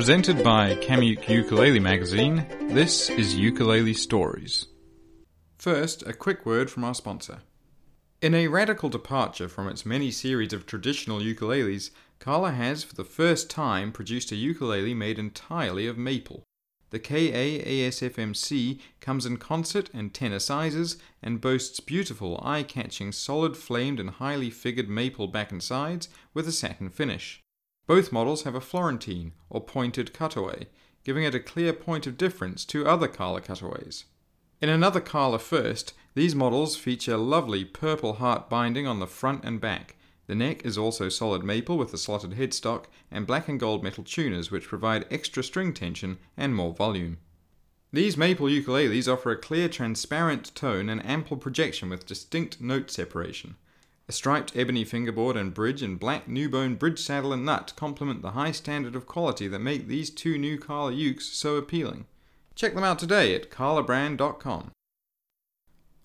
[0.00, 4.66] Presented by Kamuke Ukulele Magazine, this is Ukulele Stories.
[5.58, 7.40] First, a quick word from our sponsor.
[8.22, 13.04] In a radical departure from its many series of traditional ukuleles, Kala has for the
[13.04, 16.44] first time produced a ukulele made entirely of maple.
[16.88, 24.48] The KA-ASFMC comes in concert and tenor sizes and boasts beautiful, eye-catching, solid-flamed and highly
[24.48, 27.42] figured maple back and sides with a satin finish.
[27.90, 30.68] Both models have a Florentine, or pointed cutaway,
[31.02, 34.04] giving it a clear point of difference to other Kala cutaways.
[34.60, 39.60] In another Kala first, these models feature lovely purple heart binding on the front and
[39.60, 39.96] back.
[40.28, 44.04] The neck is also solid maple with a slotted headstock and black and gold metal
[44.04, 47.18] tuners which provide extra string tension and more volume.
[47.92, 53.56] These maple ukuleles offer a clear transparent tone and ample projection with distinct note separation.
[54.10, 58.32] A striped ebony fingerboard and bridge and black NuBone bridge saddle and nut complement the
[58.32, 62.06] high standard of quality that make these two new Kala ukes so appealing.
[62.56, 64.72] Check them out today at kalabrand.com.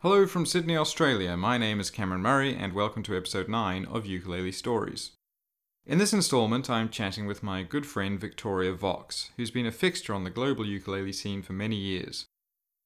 [0.04, 1.36] Hello from Sydney, Australia.
[1.36, 5.10] My name is Cameron Murray and welcome to episode 9 of Ukulele Stories.
[5.88, 10.14] In this installment, I'm chatting with my good friend Victoria Vox, who's been a fixture
[10.14, 12.28] on the global ukulele scene for many years.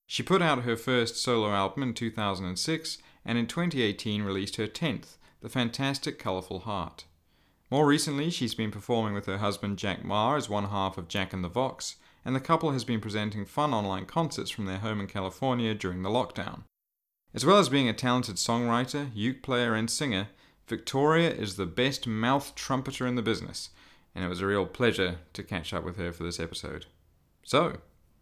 [0.08, 5.18] She put out her first solo album in 2006 and in 2018 released her 10th,
[5.42, 7.06] The Fantastic Colourful Heart.
[7.72, 11.32] More recently, she's been performing with her husband Jack Maher as one half of Jack
[11.32, 15.00] and the Vox, and the couple has been presenting fun online concerts from their home
[15.00, 16.64] in California during the lockdown.
[17.34, 20.28] As well as being a talented songwriter, uke player, and singer,
[20.68, 23.70] Victoria is the best mouth trumpeter in the business,
[24.14, 26.88] and it was a real pleasure to catch up with her for this episode.
[27.44, 27.78] So,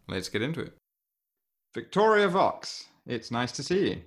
[0.06, 0.74] let's get into it.
[1.74, 4.02] Victoria Vox, it's nice to see you.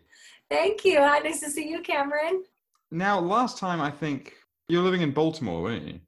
[0.50, 1.00] Thank you.
[1.00, 2.44] Hi, nice to see you, Cameron.
[2.92, 4.36] Now, last time I think
[4.68, 6.00] you were living in Baltimore, weren't you?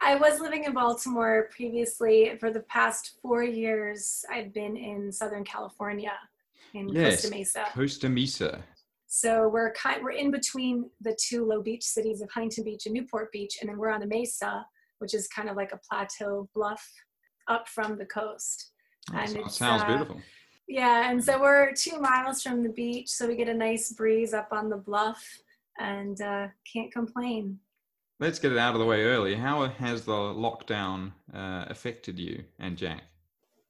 [0.00, 2.36] I was living in Baltimore previously.
[2.40, 6.12] For the past four years, I've been in Southern California,
[6.74, 7.64] in yes, Costa Mesa.
[7.72, 8.64] Costa Mesa.
[9.06, 12.94] So we're kind, we're in between the two low beach cities of Huntington Beach and
[12.94, 14.66] Newport Beach, and then we're on the Mesa,
[14.98, 16.86] which is kind of like a plateau bluff
[17.46, 18.72] up from the coast.
[19.12, 20.20] Oh, and it's, sounds uh, beautiful.
[20.68, 24.34] Yeah, and so we're two miles from the beach, so we get a nice breeze
[24.34, 25.24] up on the bluff,
[25.78, 27.58] and uh, can't complain.
[28.20, 29.34] Let's get it out of the way early.
[29.34, 33.02] How has the lockdown uh, affected you and Jack?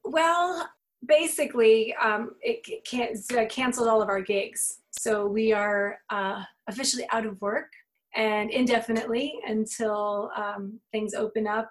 [0.04, 0.66] Well,
[1.04, 7.06] basically, um, it can- uh, canceled all of our gigs, so we are uh, officially
[7.12, 7.70] out of work
[8.14, 11.70] and indefinitely until um, things open up.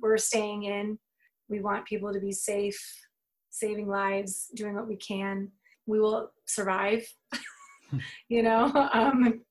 [0.00, 0.98] We're staying in.
[1.48, 2.80] We want people to be safe,
[3.50, 5.50] saving lives, doing what we can.
[5.86, 7.04] We will survive,
[8.28, 8.72] you know.
[8.92, 9.42] Um,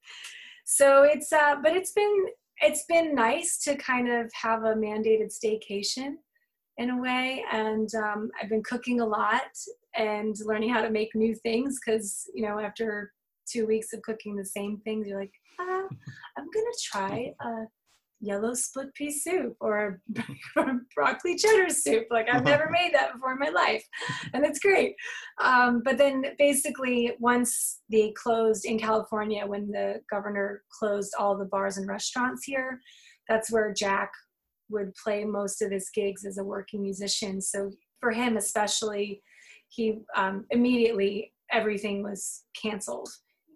[0.65, 2.25] so it's uh, but it's been
[2.61, 6.13] it's been nice to kind of have a mandated staycation
[6.77, 9.51] in a way and um, i've been cooking a lot
[9.95, 13.11] and learning how to make new things because you know after
[13.51, 15.87] two weeks of cooking the same things you're like ah,
[16.37, 17.65] i'm gonna try a
[18.21, 19.99] yellow split pea soup or
[20.95, 22.05] broccoli cheddar soup.
[22.09, 23.83] Like i've never made that before in my life
[24.33, 24.95] and it's great.
[25.41, 31.45] Um, but then basically once they closed in california when the governor closed all the
[31.45, 32.79] bars and restaurants here
[33.27, 34.11] that's where jack
[34.71, 37.41] would play most of his gigs as a working musician.
[37.41, 39.21] So for him, especially,
[39.69, 43.09] he um, immediately everything was canceled,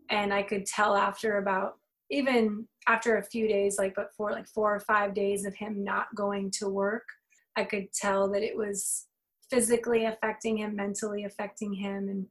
[0.10, 1.74] and I could tell after about
[2.10, 5.84] even after a few days, like but for like four or five days of him
[5.84, 7.08] not going to work,
[7.56, 9.08] I could tell that it was
[9.50, 12.26] physically affecting him, mentally affecting him, and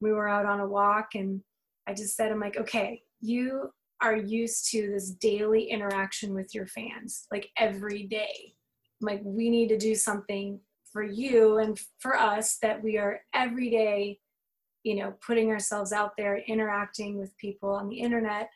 [0.00, 1.40] we were out on a walk, and
[1.86, 3.70] I just said, I'm like, okay, you
[4.02, 8.54] are used to this daily interaction with your fans, like every day.
[9.00, 10.60] Like, we need to do something
[10.92, 14.18] for you and for us that we are every day,
[14.82, 18.50] you know, putting ourselves out there, interacting with people on the internet.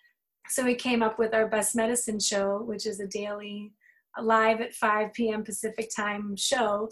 [0.51, 3.73] So, we came up with our Best Medicine show, which is a daily,
[4.21, 5.45] live at 5 p.m.
[5.45, 6.89] Pacific time show.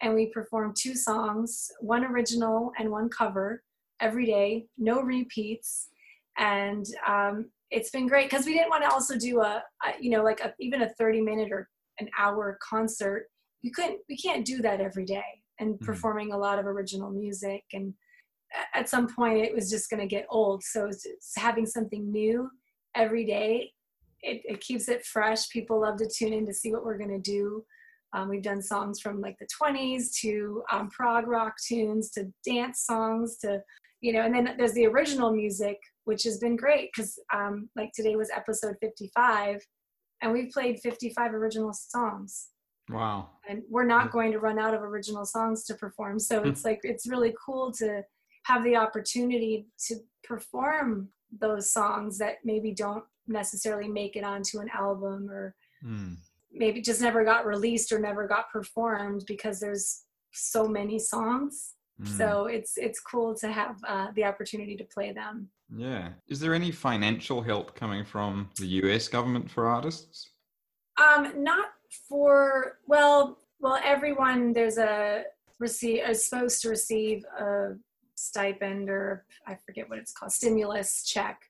[0.00, 3.62] And we perform two songs, one original and one cover
[4.00, 5.88] every day, no repeats.
[6.38, 10.10] And um, it's been great because we didn't want to also do a, a you
[10.10, 11.68] know like a, even a 30 minute or
[11.98, 13.26] an hour concert
[13.62, 15.80] you couldn't we can't do that every day and Mhm.
[15.80, 17.94] performing a lot of original music and
[18.74, 20.90] at some point it was just going to get old so
[21.36, 22.50] having something new
[22.94, 23.72] every day.
[24.20, 25.48] It, it keeps it fresh.
[25.50, 27.64] People love to tune in to see what we're going to do.
[28.14, 32.84] Um, we've done songs from like the 20s to um, prog rock tunes to dance
[32.84, 33.62] songs to
[34.02, 37.90] you know and then there's the original music which has been great because um, like
[37.94, 39.62] today was episode 55
[40.22, 42.48] and we've played 55 original songs.
[42.88, 43.30] Wow.
[43.48, 46.18] And we're not going to run out of original songs to perform.
[46.18, 48.02] So it's like, it's really cool to
[48.44, 51.08] have the opportunity to perform
[51.40, 56.16] those songs that maybe don't necessarily make it onto an album or Mm.
[56.52, 61.74] maybe just never got released or never got performed because there's so many songs.
[62.00, 62.16] Mm.
[62.18, 65.50] So it's it's cool to have uh, the opportunity to play them.
[65.74, 66.10] Yeah.
[66.28, 70.30] Is there any financial help coming from the US government for artists?
[71.00, 71.70] Um, not
[72.08, 75.24] for well, well, everyone there's a
[75.58, 77.74] receive is supposed to receive a
[78.22, 81.40] stipend or I forget what it's called, stimulus check.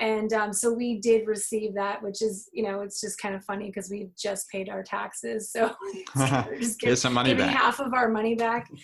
[0.00, 3.44] And um, so we did receive that, which is, you know, it's just kind of
[3.44, 5.52] funny because we just paid our taxes.
[5.52, 5.72] So
[6.16, 7.54] we're just Here's some money back.
[7.54, 8.70] half of our money back.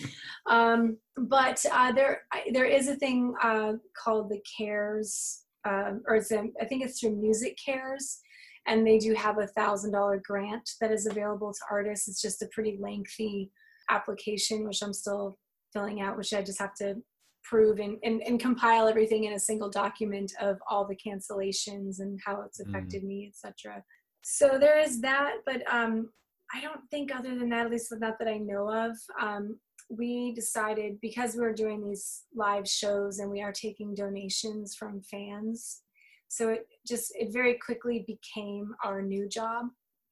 [0.47, 2.23] Um, but uh, there,
[2.53, 6.99] there is a thing uh, called the CARES, um, or it's a, I think it's
[6.99, 8.19] through MusiCares,
[8.67, 12.09] and they do have a thousand dollar grant that is available to artists.
[12.09, 13.53] It's just a pretty lengthy
[13.91, 15.39] application, which I'm still
[15.73, 16.97] filling out, which I just have to
[17.43, 22.21] prove and, and, and compile everything in a single document of all the cancellations and
[22.25, 22.69] how it's Mm.
[22.69, 23.83] affected me, etc.
[24.23, 26.11] So there is that, but um,
[26.55, 29.59] I don't think other than that, at least not that I know of, um,
[29.89, 35.03] we decided because we were doing these live shows and we are taking donations from
[35.03, 35.83] fans.
[36.29, 39.67] So it just, it very quickly became our new job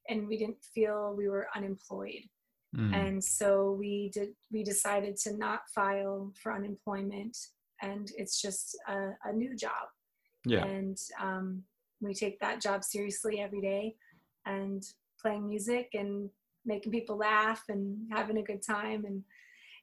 [0.09, 2.23] and we didn't feel we were unemployed.
[2.75, 2.93] Mm.
[2.93, 7.35] And so we did, we decided to not file for unemployment
[7.81, 9.87] and it's just a, a new job
[10.45, 10.65] yeah.
[10.65, 11.63] and um,
[12.01, 13.95] we take that job seriously every day
[14.45, 14.83] and
[15.21, 16.29] playing music and
[16.65, 19.23] making people laugh and having a good time and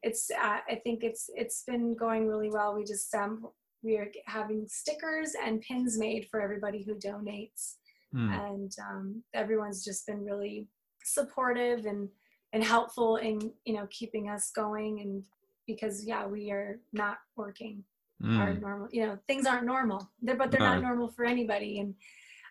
[0.02, 3.46] it's uh, i think it's it's been going really well we just um,
[3.82, 7.76] we are having stickers and pins made for everybody who donates
[8.14, 8.50] Mm.
[8.50, 10.68] and um, everyone's just been really
[11.04, 12.08] supportive and
[12.56, 13.34] and helpful in
[13.68, 15.22] you know keeping us going and
[15.66, 17.84] because yeah we are not working
[18.22, 18.62] Mm.
[18.62, 21.80] normal you know things aren't normal they're but they're not normal for anybody.
[21.80, 21.94] And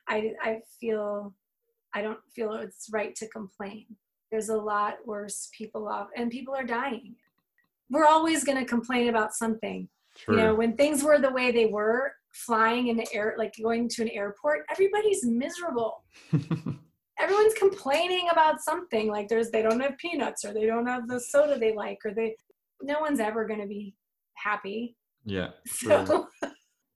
[0.08, 0.18] i
[0.50, 1.34] i feel
[1.96, 3.86] i don't feel it's right to complain.
[4.30, 7.16] There's a lot worse people off and people are dying.
[7.90, 9.90] We're always going to complain about something.
[10.16, 10.36] True.
[10.36, 13.90] you know when things were the way they were flying in the air like going
[13.94, 15.94] to an airport everybody's miserable
[17.20, 21.20] everyone's complaining about something like there's they don't have peanuts or they don't have the
[21.20, 22.36] soda they like or they
[22.82, 23.96] no one's ever going to be
[24.36, 24.96] happy
[25.26, 25.50] yeah.
[25.68, 26.28] So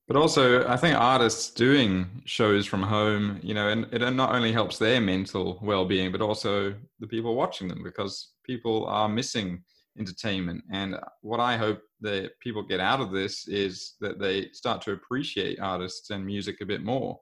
[0.08, 4.52] But also, I think artists doing shows from home, you know, and it not only
[4.52, 9.64] helps their mental well-being, but also the people watching them because people are missing
[10.00, 10.64] entertainment.
[10.72, 14.94] And what I hope that people get out of this is that they start to
[14.94, 17.20] appreciate artists and music a bit more,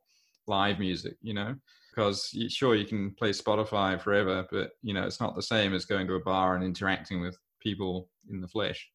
[0.48, 1.56] live music, you know,
[1.98, 5.74] because you, sure you can play Spotify forever, but you know, it's not the same
[5.74, 8.88] as going to a bar and interacting with people in the flesh.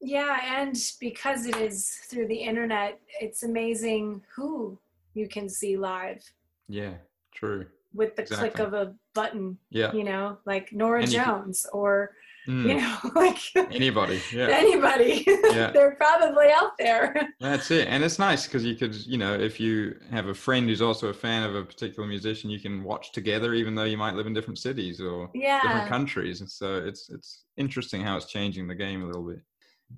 [0.00, 4.76] Yeah, and because it is through the internet, it's amazing who
[5.14, 6.20] you can see live
[6.68, 6.94] Yeah,
[7.32, 7.66] true.
[7.94, 9.92] with the click of a button, Yeah.
[9.92, 12.10] you know, like Norah And you can- Jones or,
[12.48, 13.38] Mm, you know, like
[13.74, 14.22] Anybody.
[14.32, 14.48] Yeah.
[14.48, 15.24] anybody.
[15.26, 15.70] Yeah.
[15.74, 17.28] They're probably out there.
[17.40, 17.88] That's it.
[17.88, 21.08] And it's nice because you could, you know, if you have a friend who's also
[21.08, 24.26] a fan of a particular musician, you can watch together, even though you might live
[24.26, 26.40] in different cities or different countries.
[26.40, 29.40] And so it's it's interesting how it's changing the game a little bit.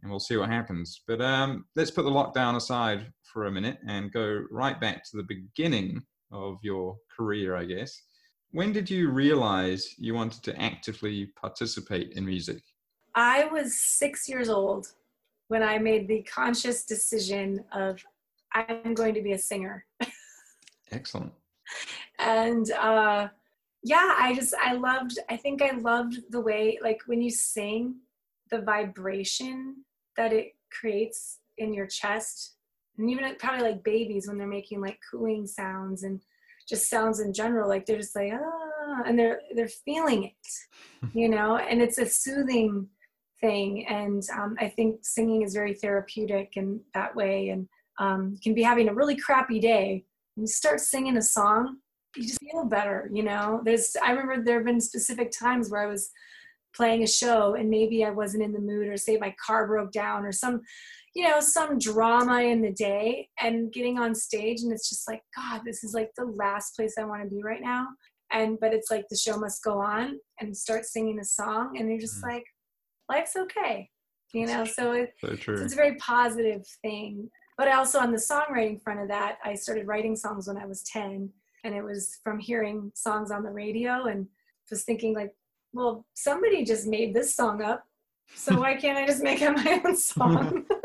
[0.03, 1.03] And we'll see what happens.
[1.07, 5.17] But um, let's put the lockdown aside for a minute and go right back to
[5.17, 6.03] the beginning
[6.33, 8.01] of your career, I guess.
[8.53, 12.63] When did you realize you wanted to actively participate in music?
[13.15, 14.89] I was six years old
[15.49, 18.03] when I made the conscious decision of
[18.53, 19.85] I'm going to be a singer.
[20.93, 21.33] Excellent.
[22.19, 23.29] and uh
[23.85, 27.95] yeah i just i loved i think i loved the way like when you sing
[28.51, 29.77] the vibration
[30.17, 32.57] that it creates in your chest
[32.99, 36.21] and even probably like babies when they're making like cooing sounds and
[36.71, 41.29] just sounds in general like they're just like ah and they're they're feeling it you
[41.29, 41.57] know?
[41.57, 42.87] And it's a soothing
[43.41, 48.41] thing and um, i think singing is very therapeutic in that way and um, you
[48.43, 50.05] can be having a really crappy day
[50.37, 51.79] and you start singing a song
[52.17, 53.61] you just feel better you know?
[53.65, 56.11] There's i remember there have been specific times where i was
[56.77, 59.93] playing a show and maybe i wasn't in the mood or say my car broke
[59.93, 60.61] down or some
[61.15, 65.23] you know some drama in the day and getting on stage and it's just like
[65.37, 67.87] god this is like the last place i want to be right now
[68.31, 71.89] and but it's like the show must go on and start singing a song and
[71.89, 72.29] you're just Mm.
[72.33, 72.45] like
[73.09, 73.91] life's okay
[74.33, 77.29] you know so it, So so it's a very positive thing.
[77.59, 80.83] But also on the songwriting front of that, I started writing songs when I was
[80.85, 81.29] 10.
[81.63, 84.27] And it was from hearing songs on the radio and
[84.71, 85.33] was thinking like,
[85.75, 87.85] well, somebody just made this song up,
[88.35, 90.65] so why can't I just make up my own song?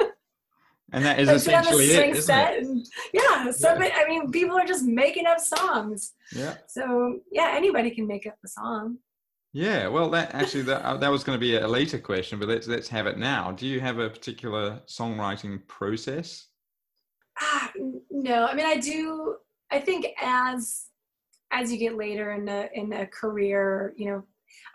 [0.93, 2.63] and that is essentially it, isn't it?
[2.63, 3.89] And, yeah, so yeah.
[3.95, 6.13] I mean, people are just making up songs.
[6.35, 6.55] Yeah.
[6.67, 8.97] So yeah, anybody can make up a song.
[9.51, 12.49] Yeah, well, that actually that uh, that was going to be a later question, but
[12.49, 13.51] let's let's have it now.
[13.51, 16.47] Do you have a particular songwriting process?
[17.41, 17.71] Ah,
[18.11, 18.45] no.
[18.45, 19.37] I mean, I do.
[19.71, 20.85] I think as
[21.51, 24.23] as you get later in a in a career, you know,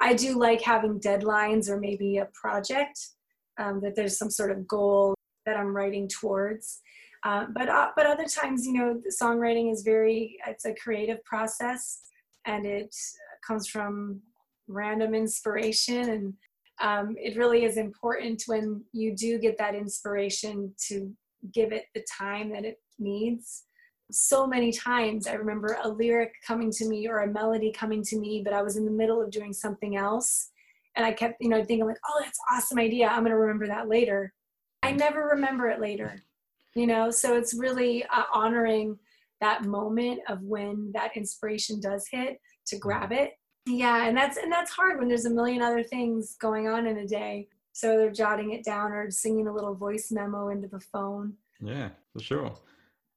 [0.00, 2.98] I do like having deadlines or maybe a project
[3.58, 5.14] um, that there's some sort of goal
[5.47, 6.80] that I'm writing towards.
[7.25, 12.00] Uh, but uh, but other times, you know, songwriting is very it's a creative process,
[12.47, 12.94] and it
[13.47, 14.20] comes from
[14.68, 16.09] random inspiration.
[16.11, 16.35] And
[16.80, 21.12] um, it really is important when you do get that inspiration to
[21.52, 23.64] give it the time that it needs.
[24.12, 28.18] So many times i remember a lyric coming to me or a melody coming to
[28.18, 30.50] me but i was in the middle of doing something else.
[30.97, 33.09] And i kept you know thinking like oh that's awesome idea.
[33.09, 34.32] I'm going to remember that later
[34.90, 36.23] i never remember it later
[36.75, 37.11] you know?
[37.11, 38.99] So it's really uh, honoring
[39.40, 43.32] that moment of when that inspiration does hit to grab it.
[43.66, 46.99] Yeah and that's and that's hard when there's a million other things going on in
[46.99, 47.49] a day.
[47.73, 51.35] So they're jotting it down or singing a little voice memo into the phone.
[51.61, 52.54] Yeah for sure.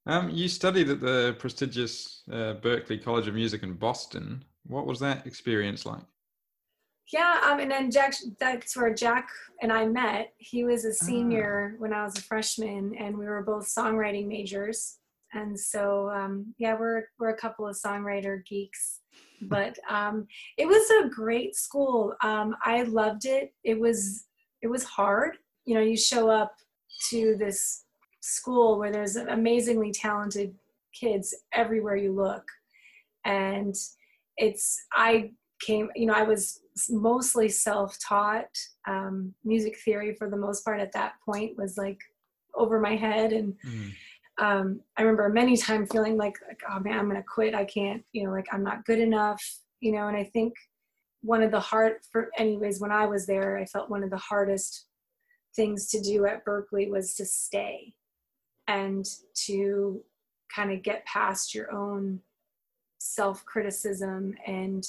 [0.06, 4.44] Um, you studied at the prestigious uh, Berklee College of Music in Boston.
[4.68, 6.04] What was that experience like?
[7.12, 9.28] Yeah, um, and then Jack, that's where Jack
[9.62, 10.34] and I met.
[10.38, 11.76] He was a senior ah.
[11.80, 15.00] when I was a freshman, and we were both songwriting majors.
[15.34, 19.00] And so, um, yeah, we're we're a couple of songwriter geeks.
[19.42, 22.16] But um, it was a great school.
[22.24, 23.54] Um, I loved it.
[23.64, 24.26] It was
[24.62, 25.38] it was hard.
[25.66, 26.56] You know, you show up
[27.10, 27.84] to this
[28.22, 30.56] school where there's amazingly talented
[30.94, 32.44] kids everywhere you look
[33.26, 33.76] and
[34.38, 35.30] it's i
[35.62, 40.92] came you know i was mostly self-taught um, music theory for the most part at
[40.94, 42.00] that point was like
[42.56, 43.92] over my head and mm.
[44.40, 48.04] um, i remember many times feeling like, like oh man i'm gonna quit i can't
[48.12, 49.44] you know like i'm not good enough
[49.80, 50.54] you know and i think
[51.22, 54.18] one of the hard for anyways when i was there i felt one of the
[54.18, 54.86] hardest
[55.56, 57.94] things to do at berklee was to stay
[58.68, 60.02] and to
[60.54, 62.20] kind of get past your own
[63.00, 64.88] self criticism and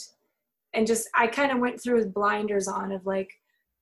[0.75, 3.31] and just I kind of went through with blinders on of like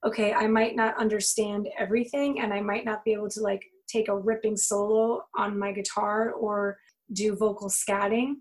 [0.04, 4.08] okay I might not understand everything and I might not be able to like take
[4.08, 6.78] a ripping solo on my guitar or
[7.12, 8.34] do vocal scatting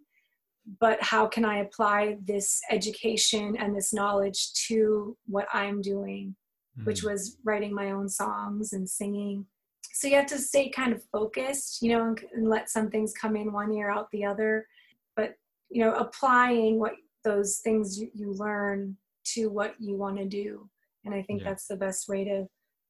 [0.80, 6.36] but how can I apply this education and this knowledge to what I'm doing
[6.78, 6.86] mm-hmm.
[6.86, 9.46] which was writing my own songs and singing
[9.94, 13.14] so you have to stay kind of focused you know and, and, let some things
[13.14, 14.68] come in one ear out the other
[15.16, 15.34] but
[15.70, 16.94] you know applying what
[17.24, 20.70] those things you, you learn to what you want to do
[21.06, 21.50] and i think yeah.
[21.50, 22.46] that's the best way to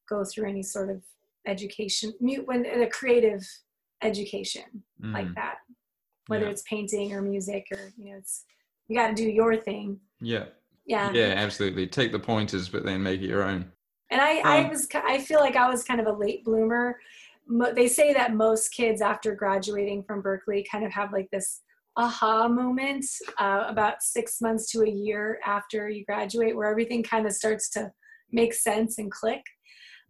[0.08, 1.02] go through any sort of
[1.46, 3.42] education when a creative
[4.02, 4.64] education
[5.02, 5.12] mm.
[5.12, 5.56] like that
[6.28, 6.50] whether yeah.
[6.50, 8.44] it's painting or music or you know it's
[8.88, 10.44] you got to do your thing yeah
[10.86, 13.70] yeah yeah absolutely take the pointers but then make it your own
[14.12, 16.98] and I, um, I was, I feel like I was kind of a late bloomer.
[17.74, 21.62] They say that most kids after graduating from berklee kind of have like this
[21.96, 23.04] aha moment
[23.38, 27.68] uh, about six months to a year after you graduate, where everything kind of starts
[27.70, 27.90] to
[28.30, 29.42] make sense and click.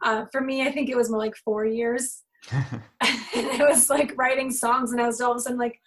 [0.02, 2.22] Uh, for me, I think it was more like four years.
[2.50, 2.82] and
[3.34, 5.78] it was like writing songs, and I was all of a sudden like,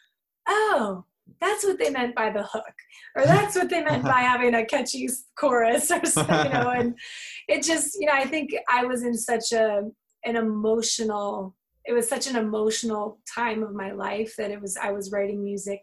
[0.48, 1.06] oh,
[1.42, 2.74] that's what they meant by the hook
[3.16, 6.98] or that's what they meant by having a catchy chorus or something you know and
[7.48, 9.82] it just you know i think i was in such a
[10.24, 11.56] an emotional
[11.88, 15.44] it was such an emotional time of my life that it was i was writing
[15.44, 15.82] music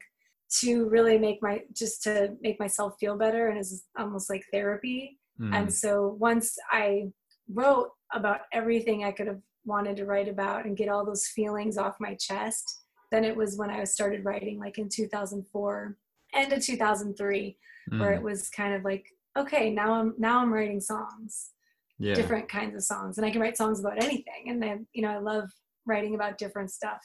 [0.61, 5.19] to really make my just to make myself feel better and it's almost like therapy
[5.41, 5.55] mm.
[5.55, 7.05] and so once i
[7.53, 11.79] wrote about everything i could have wanted to write about and get all those feelings
[11.79, 12.83] off my chest
[13.13, 15.97] then it was when I started writing, like in 2004,
[16.35, 17.59] end of 2003,
[17.93, 18.01] mm.
[18.01, 19.05] where it was kind of like,
[19.39, 21.51] okay, now I'm now I'm writing songs,
[21.99, 22.15] yeah.
[22.15, 24.49] different kinds of songs, and I can write songs about anything.
[24.49, 25.51] And then you know, I love
[25.87, 27.01] writing about different stuff.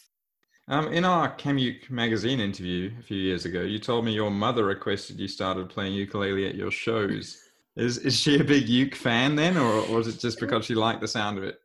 [0.70, 4.66] Um, in our Kamuke magazine interview a few years ago, you told me your mother
[4.66, 7.42] requested you started playing ukulele at your shows.
[7.78, 10.74] Iz is she a big uke fan then, or, or is it just because she
[10.74, 11.60] liked the sound of it?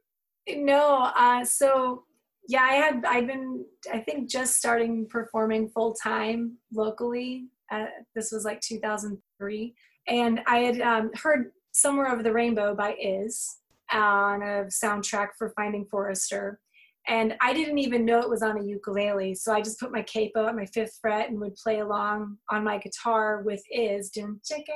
[0.48, 2.04] No, uh, so
[2.48, 7.46] yeah, I had I've been I think just starting performing full time locally.
[7.72, 9.74] Uh, this was like 2003,
[10.06, 13.58] and I had um, heard "Somewhere Over the Rainbow" by Is
[13.90, 16.60] on a soundtrack for Finding Forrester,
[17.08, 19.34] and I didn't even know it was on a ukulele.
[19.34, 22.64] So I just put my capo at my fifth fret and would play along on
[22.64, 24.74] my guitar with Iz doing chicka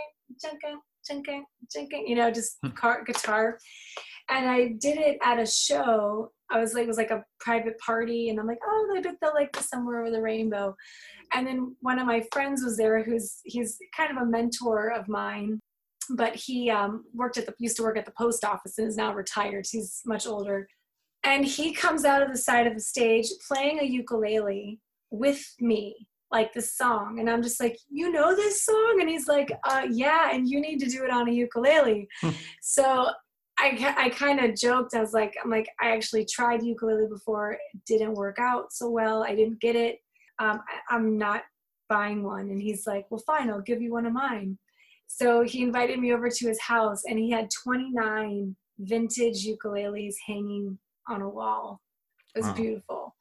[1.10, 1.42] jinking,
[1.74, 3.58] jinking, you know, just car, guitar.
[4.28, 6.32] And I did it at a show.
[6.50, 9.16] I was like, it was like a private party, and I'm like, oh, I bet
[9.20, 10.74] they'll like this somewhere over the rainbow.
[11.32, 15.08] And then one of my friends was there, who's he's kind of a mentor of
[15.08, 15.60] mine,
[16.10, 18.96] but he um, worked at the used to work at the post office and is
[18.96, 19.66] now retired.
[19.70, 20.68] He's much older,
[21.26, 24.78] and he comes out of the side of the stage playing a ukulele
[25.10, 27.18] with me like this song.
[27.18, 28.98] And i'm just like you know this song?
[29.00, 32.08] And he's like uh, yeah and you need to do it on a ukulele.
[32.62, 33.08] So
[33.58, 37.52] i, I kind of joked i was like i'm like i actually tried ukulele before
[37.52, 39.98] it didn't work out so well i didn't get it.
[40.38, 41.42] Um, I, i'm not
[41.88, 42.50] buying one.
[42.50, 44.58] And he's like well fine i'll give you one of mine.
[45.08, 50.78] So he invited me over to his house and he had 29 vintage ukuleles hanging
[51.08, 51.80] on a wall
[52.34, 52.54] it was wow.
[52.54, 53.14] beautiful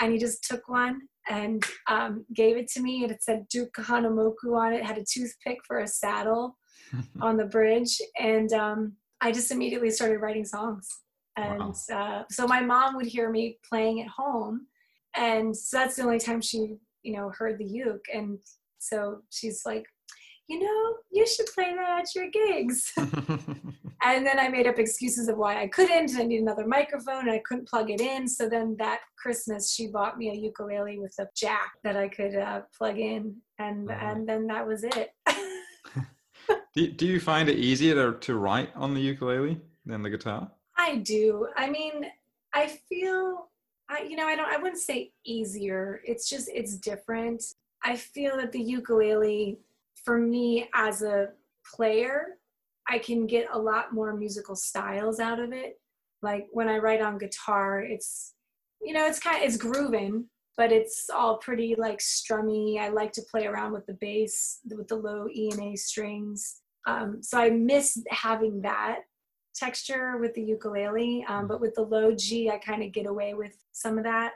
[0.00, 3.72] and he just took one and um, gave it to me and it said Duke
[3.74, 6.56] Kahanamoku on it, had a toothpick for a saddle
[7.20, 8.00] on the bridge.
[8.18, 10.88] And um, I just immediately started writing songs.
[11.36, 11.74] And wow.
[11.92, 14.66] uh, so my mom would hear me playing at home.
[15.16, 18.06] And so that's the only time she, you know, heard the uke.
[18.12, 18.38] And
[18.78, 19.84] so she's like,
[20.48, 22.92] you know, you should play that at your gigs.
[24.02, 26.16] and then I made up excuses of why I couldn't.
[26.16, 28.28] I need another microphone and I couldn't plug it in.
[28.28, 32.36] So then that Christmas, she bought me a ukulele with a jack that I could
[32.36, 33.36] uh, plug in.
[33.58, 35.10] And, and then that was it.
[36.74, 40.50] do, do you find it easier to, to write on the ukulele than the guitar?
[40.76, 41.48] I do.
[41.56, 42.06] I mean,
[42.54, 43.48] I feel
[43.90, 46.02] I, you know, I don't, I wouldn't say easier.
[46.04, 47.42] It's just, it's different.
[47.82, 49.58] I feel that the ukulele
[50.04, 51.28] for me as a
[51.74, 52.37] player,
[52.88, 55.78] I can get a lot more musical styles out of it.
[56.22, 58.34] Like when I write on guitar, it's
[58.80, 60.26] you know, it's kind of it's grooving,
[60.56, 62.78] but it's all pretty like strummy.
[62.78, 66.60] I like to play around with the bass, with the low E and A strings.
[66.86, 69.00] Um, so I miss having that
[69.54, 73.34] texture with the ukulele, um, but with the low G, I kind of get away
[73.34, 74.32] with some of that.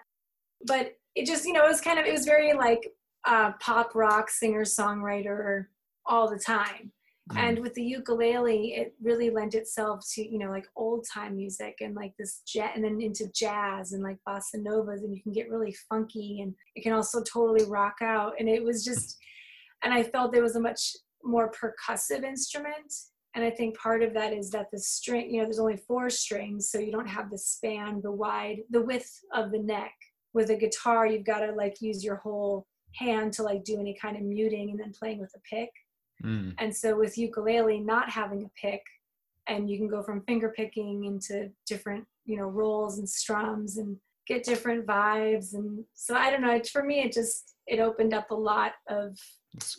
[0.66, 2.92] But it just, you know, it was kind of, it was very like
[3.24, 5.66] uh, pop rock singer songwriter
[6.06, 6.92] all the time.
[7.30, 7.38] Mm.
[7.38, 11.76] And with the ukulele, it really lent itself to you know like old time music
[11.80, 15.32] and like this jet, and then into jazz and like bossa novas, and you can
[15.32, 18.34] get really funky, and it can also totally rock out.
[18.38, 19.18] And it was just,
[19.84, 22.92] and I felt there was a much more percussive instrument.
[23.34, 26.10] And I think part of that is that the string, you know, there's only four
[26.10, 29.94] strings, so you don't have the span, the wide, the width of the neck.
[30.34, 33.96] With a guitar, you've got to like use your whole hand to like do any
[34.00, 35.70] kind of muting and then playing with a pick.
[36.22, 36.54] Mm.
[36.58, 38.82] And so with ukulele not having a pick
[39.46, 43.96] and you can go from finger picking into different, you know, rolls and strums and
[44.26, 48.30] get different vibes and so I don't know, for me it just it opened up
[48.30, 49.16] a lot of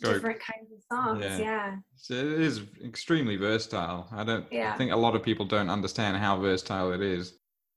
[0.00, 1.24] different kinds of songs.
[1.24, 1.38] Yeah.
[1.38, 1.76] yeah.
[1.96, 4.08] So it is extremely versatile.
[4.12, 4.72] I don't yeah.
[4.72, 7.34] I think a lot of people don't understand how versatile it is.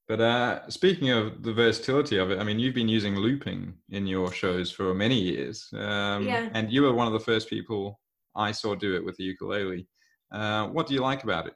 [0.08, 4.08] But uh, speaking of the versatility of it, I mean, you've been using looping in
[4.08, 5.68] your shows for many years.
[5.74, 6.48] Um, yeah.
[6.54, 8.00] And you were one of the first people
[8.38, 9.88] I saw do it with the ukulele.
[10.32, 11.54] Uh, what do you like about it?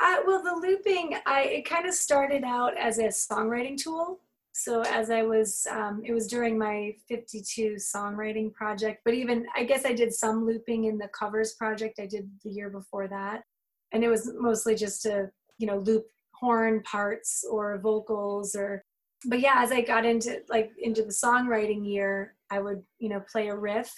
[0.00, 4.20] Uh, well, the looping, I it kind of started out as a songwriting tool.
[4.54, 9.64] So as I was, um, it was during my 52 songwriting project, but even I
[9.64, 13.44] guess I did some looping in the covers project I did the year before that,
[13.92, 18.84] and it was mostly just to you know loop horn parts or vocals or
[19.26, 23.22] but yeah as i got into like into the songwriting year i would you know
[23.30, 23.92] play a riff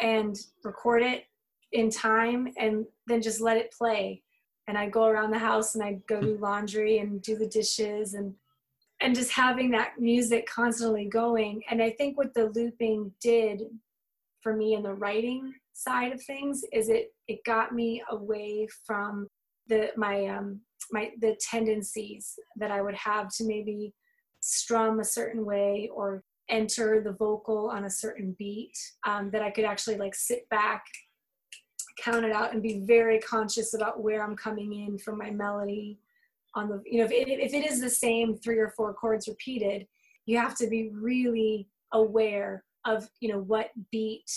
[0.00, 1.24] and record it
[1.72, 4.22] in time and then just let it play.
[4.66, 8.14] And i'd go around the house and i'd go do laundry and do the dishes
[8.14, 8.34] and
[9.00, 11.62] and just having that music constantly going.
[11.70, 13.62] And i think what the looping did
[14.40, 19.28] for me in the writing side of things is it it got me away from
[19.68, 23.92] the my um my the tendencies that I would have to maybe
[24.40, 29.50] strum a certain way or enter the vocal on a certain beat um, that I
[29.50, 30.84] could actually like sit back
[31.98, 35.98] count it out and be very conscious about where I'm coming in from my melody
[36.54, 39.28] on the you know if it, if it is the same three or four chords
[39.28, 39.86] repeated
[40.26, 44.30] you have to be really aware of you know what beat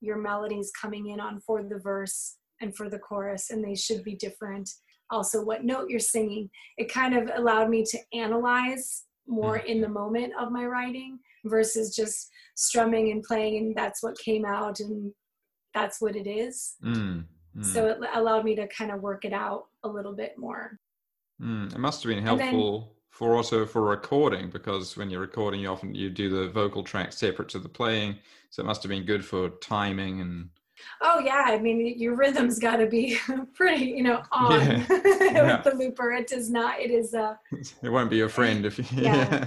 [0.00, 3.74] your melody is coming in on for the verse and for the chorus and they
[3.74, 4.68] should be different
[5.10, 6.50] also what note you're singing.
[6.76, 11.94] It kind of allowed me to analyze more in the moment of my writing versus
[11.94, 15.12] just strumming and playing and that's what came out and
[15.74, 16.74] that's what it is.
[16.84, 17.24] Mm,
[17.56, 17.64] mm.
[17.64, 20.78] So it allowed me to kind of work it out a little bit more.
[21.40, 25.60] Mm, it must have been helpful then, for also for recording because when you're recording,
[25.60, 28.16] you often you do the vocal track separate to the playing.
[28.50, 30.48] So it must have been good for timing and
[31.02, 33.18] Oh yeah, I mean your rhythm's got to be
[33.54, 34.76] pretty, you know, on Yeah.
[34.88, 35.62] with Yeah.
[35.62, 36.12] the looper.
[36.12, 36.80] It does not.
[36.80, 37.34] It is uh
[37.82, 38.84] it won't be your friend if you.
[39.02, 39.46] Yeah.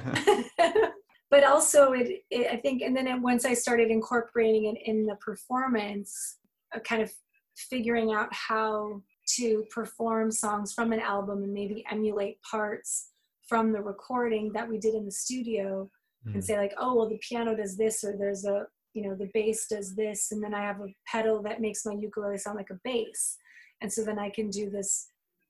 [1.31, 5.05] But also it, it I think, and then it, once I started incorporating it in
[5.05, 6.37] the performance,
[6.75, 7.11] uh, kind of
[7.55, 9.01] figuring out how
[9.37, 13.09] to perform songs from an album and maybe emulate parts
[13.47, 15.89] from the recording that we did in the studio
[16.25, 16.43] and Mm.
[16.43, 19.67] say like oh well the piano does this or there's a you know the bass
[19.67, 22.79] does this and then i have a pedal that makes my ukulele sound like a
[22.83, 23.37] bass
[23.81, 25.07] and so then i can do this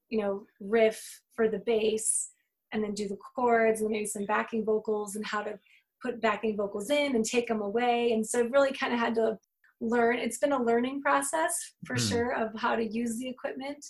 [0.08, 2.32] you know riff for the bass
[2.72, 5.58] and then do the chords and maybe some backing vocals and how to
[6.02, 9.14] put backing vocals in and take them away and so i've really kind of had
[9.16, 9.38] to
[9.82, 11.54] learn it's been a learning process
[11.86, 12.10] for Mhm.
[12.10, 13.84] sure of how to use the equipment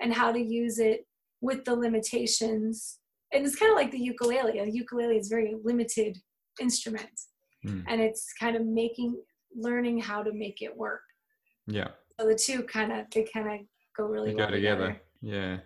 [0.00, 1.06] and how to use it
[1.40, 2.98] with the limitations
[3.32, 4.60] and it's kind of like the ukulele.
[4.60, 6.16] A ukulele is a very limited
[6.60, 7.10] instrument,
[7.64, 7.84] Mm.
[7.88, 9.20] and it's kind of making
[9.54, 11.02] learning how to make it work.
[11.66, 11.88] Yeah,
[12.20, 15.00] So the two kind of they kind of go really they go well together.
[15.20, 15.58] Yeah.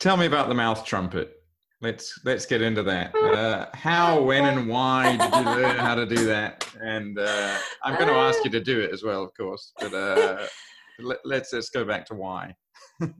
[0.00, 1.35] Tell me about the mouth trumpet.
[1.82, 3.14] Let's let's get into that.
[3.36, 6.66] Uh, how, when, and why did you learn how to do that?
[6.80, 9.72] And uh, I'm going to ask you to do it as well, of course.
[9.78, 10.46] But uh,
[11.00, 12.54] let, let's let's go back to why.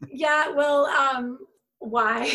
[0.09, 0.51] Yeah.
[0.51, 1.39] Well, um,
[1.79, 2.29] why?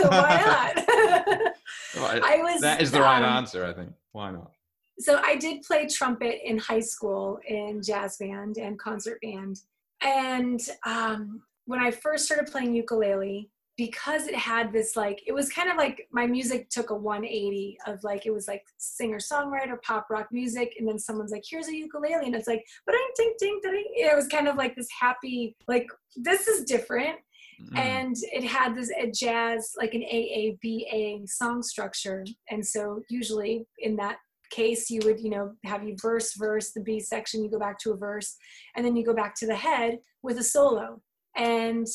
[0.00, 1.52] why not?
[1.96, 2.60] Well, I was.
[2.60, 3.92] that is the right um, answer, I think.
[4.12, 4.52] Why not?
[5.00, 9.60] so I did play trumpet in high school in jazz band and concert band.
[10.02, 15.48] And um, when I first started playing ukulele, because it had this like, it was
[15.48, 19.80] kind of like my music took a 180 of like, it was like singer songwriter,
[19.82, 20.74] pop rock music.
[20.78, 22.26] And then someone's like, here's a ukulele.
[22.26, 23.84] And it's like, but ding, ding, ding.
[23.94, 25.86] It was kind of like this happy, like,
[26.16, 27.16] this is different
[27.60, 27.76] Mm.
[27.76, 33.96] and it had this a jazz like an AABA song structure and so usually in
[33.96, 34.18] that
[34.52, 37.76] case you would you know have you verse verse the B section you go back
[37.80, 38.36] to a verse
[38.76, 41.02] and then you go back to the head with a solo
[41.36, 41.86] and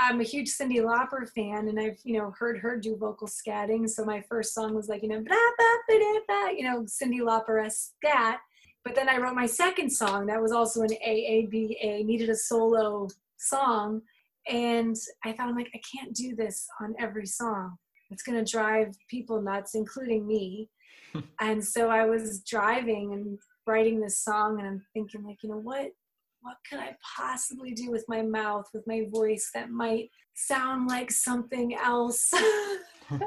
[0.00, 3.88] I'm a huge Cyndi Lauper fan and I've you know heard her do vocal scatting
[3.88, 7.20] so my first song was like you know blah, blah, blah, blah, you know Cyndi
[7.20, 8.38] Lauper scat
[8.84, 13.08] but then I wrote my second song that was also an AABA needed a solo
[13.38, 14.02] song
[14.48, 17.76] and I thought, I'm like, I can't do this on every song.
[18.10, 20.70] It's going to drive people nuts, including me.
[21.40, 25.58] and so I was driving and writing this song, and I'm thinking, like, you know,
[25.58, 25.90] what,
[26.40, 31.10] what could I possibly do with my mouth, with my voice that might sound like
[31.10, 32.32] something else?
[33.10, 33.22] and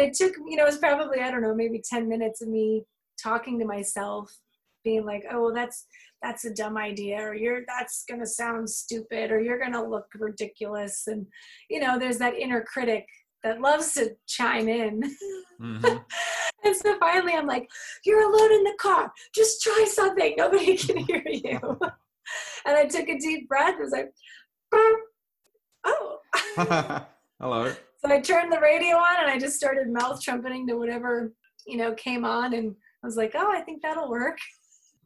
[0.00, 2.84] it took, you know, it was probably, I don't know, maybe 10 minutes of me
[3.22, 4.32] talking to myself,
[4.84, 5.86] being like, oh, well, that's
[6.22, 9.82] that's a dumb idea or you're that's going to sound stupid or you're going to
[9.82, 11.26] look ridiculous and
[11.68, 13.04] you know there's that inner critic
[13.42, 15.02] that loves to chime in
[15.60, 16.04] Mhm.
[16.64, 17.68] and so finally i'm like
[18.04, 21.60] you're alone in the car just try something nobody can hear you
[22.66, 24.10] and i took a deep breath and was like
[25.84, 26.18] oh
[27.40, 27.70] Hello.
[27.70, 31.32] so i turned the radio on and i just started mouth trumpeting to whatever
[31.66, 34.38] you know came on and i was like oh i think that'll work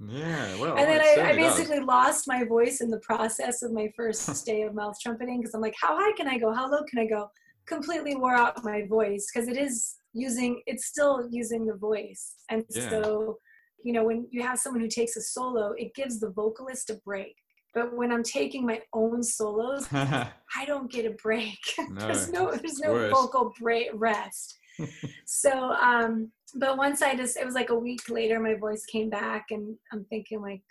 [0.09, 0.61] Yeah.
[0.61, 0.77] Well.
[0.77, 1.57] and then I, I certainly does.
[1.57, 5.55] basically lost my voice in the process of my first day of mouth trumpeting because
[5.55, 6.53] I'm like, how high can I go?
[6.53, 7.31] How low can I go?
[7.67, 12.35] Completely wore out my voice because it is using, it's still using the voice.
[12.51, 12.91] And Yeah.
[12.91, 13.39] so,
[13.83, 17.01] you know, when you have someone who takes a solo, it gives the vocalist a
[17.05, 17.35] break.
[17.75, 21.59] But when I'm taking my own solos, I don't get a break.
[21.99, 23.13] there's no, there's no worse.
[23.13, 24.59] vocal break rest.
[25.27, 29.11] so, um, but once I just, it was like a week later, my voice came
[29.11, 30.63] back, and I'm thinking like,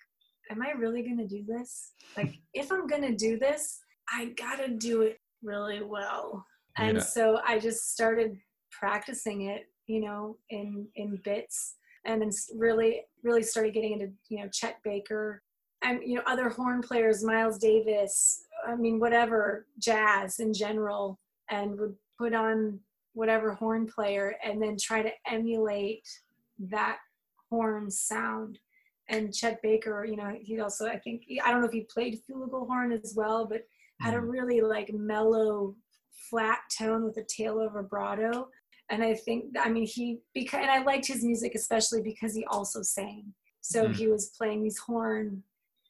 [0.49, 1.93] am I really gonna do this?
[2.17, 6.45] Like, if I'm gonna do this, I gotta do it really well.
[6.77, 7.03] And Yeah.
[7.03, 8.37] so I just started
[8.71, 14.39] practicing it, you know, in in bits, and then really, really started getting into, you
[14.39, 15.41] know, Chet Baker
[15.83, 18.45] and you know other horn players, Miles Davis.
[18.67, 22.79] I mean, whatever jazz in general, and would put on
[23.13, 26.07] whatever horn player and then try to emulate
[26.59, 26.97] that
[27.49, 28.59] horn sound.
[29.07, 32.19] And Chet Baker, you know, he also, I think, I don't know if he played
[32.29, 33.61] flugelhorn as well, but
[34.01, 34.31] had a Mm.
[34.31, 35.75] really like mellow,
[36.29, 38.49] flat tone with a tail of vibrato.
[38.89, 42.45] And I think, I mean, he, because, and I liked his music especially because he
[42.45, 43.33] also sang.
[43.61, 43.95] So Mm.
[43.95, 45.43] he was playing these horn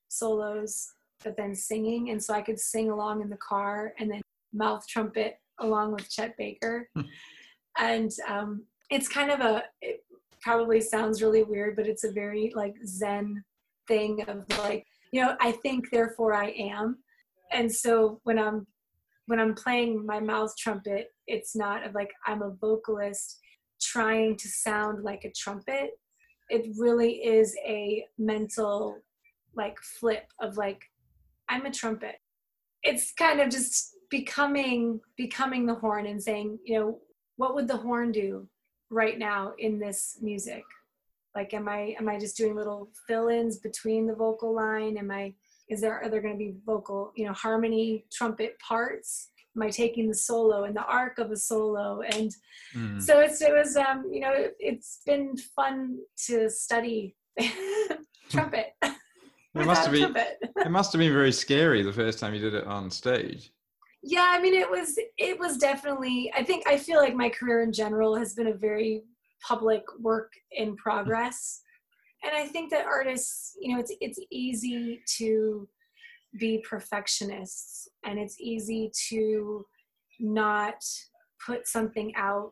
[0.08, 2.10] solos, but then singing.
[2.12, 4.22] And so I could sing along in the car and then
[4.54, 6.90] mouth trumpet along with Chet Baker.
[7.78, 10.06] and um, it's kind of a, it
[10.42, 13.44] probably sounds really weird, but it's a very like Zen
[13.88, 17.00] thing of like, you know, I think, therefore I am.
[17.52, 18.66] And so when I'm
[19.28, 23.40] when I'm playing my mouth trumpet, it's not of like I'm a vocalist
[23.82, 25.92] trying to sound like a trumpet.
[26.50, 29.00] It really is a mental
[29.56, 30.82] like flip of like
[31.50, 32.16] i'm a trumpet.
[32.84, 37.00] It's kind of just becoming becoming the horn and saying you know
[37.38, 38.48] what would the horn do
[38.90, 40.64] right now in this music?
[41.36, 44.98] Like am i am i just doing little fill-ins between the vocal line?
[44.98, 45.34] Am i
[45.70, 49.30] is there are there going to be vocal you know harmony trumpet parts?
[49.56, 52.02] Am i taking the solo and the arc of a solo?
[52.02, 52.32] And
[52.76, 53.02] mm.
[53.02, 57.16] so it's it was um you know it, it's been fun to study
[58.30, 58.74] trumpet.
[59.56, 62.54] It must have been it must have been very scary the first time you did
[62.54, 63.52] it on stage.
[64.04, 67.64] Yeah i mean it was it was definitely i think i feel like my career
[67.64, 69.02] in general has been a very
[69.42, 71.62] public work in progress
[72.26, 75.68] and i think that artists you know it's it's easy to
[76.40, 79.66] be perfectionists and it's easy to
[80.20, 80.84] not
[81.46, 82.52] put something out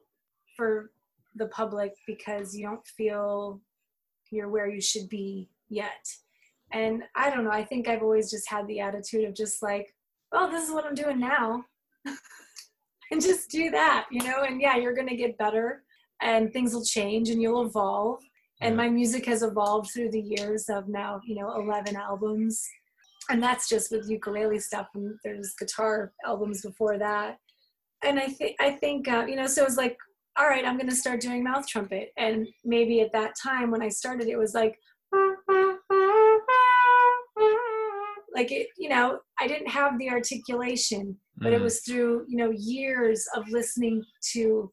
[0.55, 0.91] for
[1.36, 3.59] the public because you don't feel
[4.31, 6.07] you're where you should be yet.
[6.71, 9.93] And i don't know i think i've always just had the attitude of just like
[10.31, 11.63] well this is what i'm doing now.
[13.12, 15.83] And just do that you know and yeah you're going to get better
[16.23, 18.23] and things will change and you'll evolve
[18.61, 22.65] and my music has evolved through the years of now you know 11 albums.
[23.29, 27.37] And that's just with ukulele stuff and there's guitar albums before that.
[28.03, 29.97] And i think i think uh, you know so it was like
[30.37, 32.11] all right i'm going to start doing mouth trumpet.
[32.17, 34.77] And maybe at that time when i started it was like
[38.33, 41.55] like it you know i didn't have the articulation but mm.
[41.55, 44.71] it was through you know years of listening to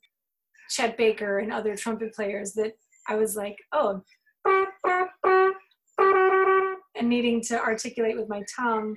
[0.71, 2.73] chet baker and other trumpet players that
[3.11, 4.03] i was like oh
[7.01, 8.97] and needing to articulate with my tongue.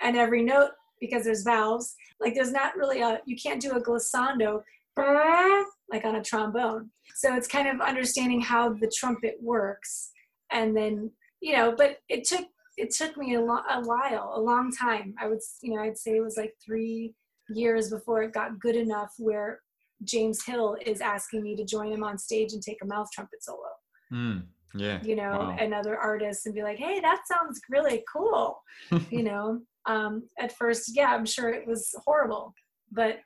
[0.00, 3.82] And every note because there's vowels like there's not really a you can't do a
[3.82, 4.62] glissando
[4.96, 6.90] like on a trombone.
[7.16, 10.10] So it's kind of understanding how the trumpet works.
[10.52, 12.46] And then you know but it took
[12.78, 15.14] it took me a, lo- a while a long time.
[15.20, 17.14] I would you know i'd say it was like three
[17.50, 19.60] years before it got good enough where
[20.04, 23.42] james hill is asking me to join him on stage and take a mouth trumpet
[23.42, 23.68] solo
[24.12, 24.42] mm
[24.74, 25.56] yeah you know wow.
[25.58, 28.60] and other artists and be like hey that sounds really cool
[29.10, 32.52] you know um at first yeah i'm sure it was horrible
[32.92, 33.20] but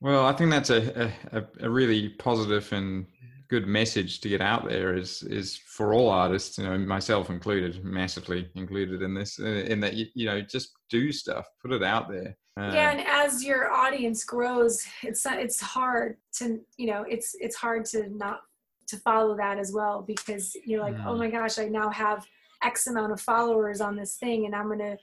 [0.00, 3.06] well i think that's a, a, a really positive and
[3.48, 7.84] good message to get out there is is for all artists you know myself included
[7.84, 11.82] massively included in this uh, in that you, you know just do stuff put it
[11.82, 17.04] out there uh, yeah and as your audience grows it's it's hard to you know
[17.08, 18.40] it's it's hard to not
[18.86, 21.06] to follow that as well because you're like, oh mm.
[21.06, 22.26] oh my gosh, I now have
[22.62, 24.96] X amount of followers on this thing and I'm going to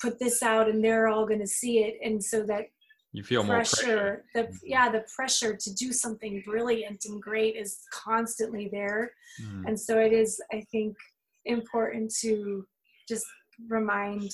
[0.00, 1.98] put this out and they're all going to see it.
[2.02, 2.66] And so that
[3.12, 4.24] you feel pressure, more pressure.
[4.34, 4.56] The, mm-hmm.
[4.64, 9.12] yeah, the pressure to do something brilliant and great is constantly there.
[9.42, 9.68] Mm.
[9.68, 10.94] And so it is, I think,
[11.46, 12.66] important to
[13.08, 13.24] just
[13.68, 14.30] remind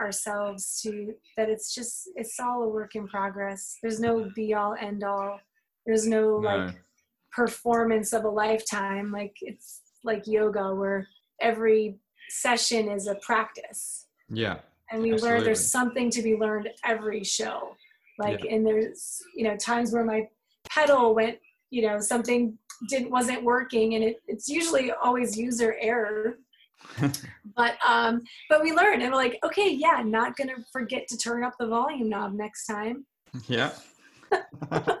[0.00, 4.76] ourselves to that it's just it's all a work in progress there's no be all
[4.80, 5.40] end all
[5.86, 6.48] there's no, no.
[6.48, 6.74] like
[7.32, 11.06] performance of a lifetime like it's like yoga where
[11.40, 14.58] every session is a practice yeah
[14.92, 15.38] and we absolutely.
[15.38, 17.74] learn there's something to be learned every show
[18.18, 18.54] like yeah.
[18.54, 20.26] and there's you know times where my
[20.70, 21.38] pedal went
[21.70, 22.56] you know something
[22.88, 26.38] didn't wasn't working and it, it's usually always user error
[27.56, 31.42] but um but we learn and we're like okay yeah not gonna forget to turn
[31.42, 33.04] up the volume knob next time
[33.48, 33.72] yeah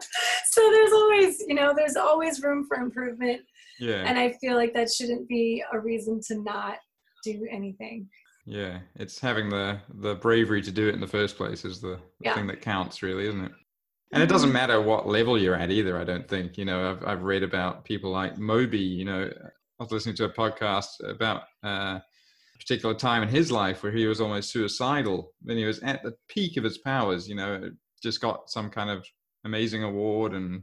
[0.50, 3.42] so there's always, you know, there's always room for improvement.
[3.78, 4.04] Yeah.
[4.06, 6.76] And I feel like that shouldn't be a reason to not
[7.24, 8.08] do anything.
[8.46, 12.00] Yeah, it's having the the bravery to do it in the first place is the,
[12.20, 12.34] yeah.
[12.34, 13.52] thing that counts, really, isn't it?
[14.12, 14.54] And it doesn't mm-hmm.
[14.54, 15.98] matter what level you're at either.
[15.98, 16.58] I don't think.
[16.58, 18.78] You know, I've I've read about people like Moby.
[18.78, 23.52] You know, I was listening to a podcast about uh, a particular time in his
[23.52, 25.32] life where he was almost suicidal.
[25.42, 27.28] When he was at the peak of his powers.
[27.28, 27.70] You know,
[28.02, 29.06] just got some kind of
[29.44, 30.62] amazing award and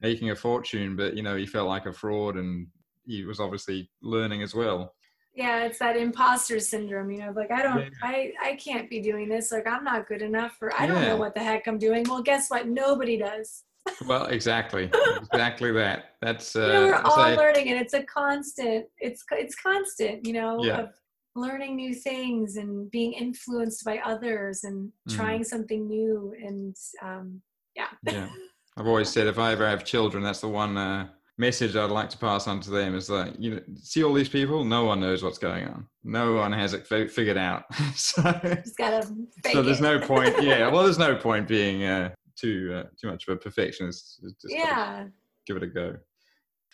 [0.00, 2.68] making a fortune, but you know he felt like a fraud, and
[3.06, 4.94] he was obviously learning as well.
[5.34, 7.88] Yeah, it's that imposter syndrome, you know, like I don't, yeah.
[8.02, 9.50] I, I can't be doing this.
[9.50, 11.08] Like I'm not good enough, or I don't yeah.
[11.08, 12.04] know what the heck I'm doing.
[12.08, 12.68] Well, guess what?
[12.68, 13.64] Nobody does.
[14.06, 16.12] well, exactly, exactly that.
[16.22, 18.86] That's uh, you know, we're all learning, and it's a constant.
[18.98, 20.78] It's it's constant, you know, yeah.
[20.82, 20.90] of
[21.36, 25.16] learning new things and being influenced by others and mm.
[25.16, 27.40] trying something new and um,
[27.74, 27.88] yeah.
[28.04, 28.28] Yeah.
[28.76, 32.10] I've always said if I ever have children, that's the one uh, message I'd like
[32.10, 35.00] to pass on to them is that you know, see all these people, no one
[35.00, 35.86] knows what's going on.
[36.04, 37.64] No one has it f- figured out.
[37.94, 40.34] so, so there's no point.
[40.42, 40.68] Yeah.
[40.68, 44.20] Well, there's no point being uh, too uh, too much of a perfectionist.
[44.22, 45.06] Just yeah.
[45.46, 45.96] Give it a go.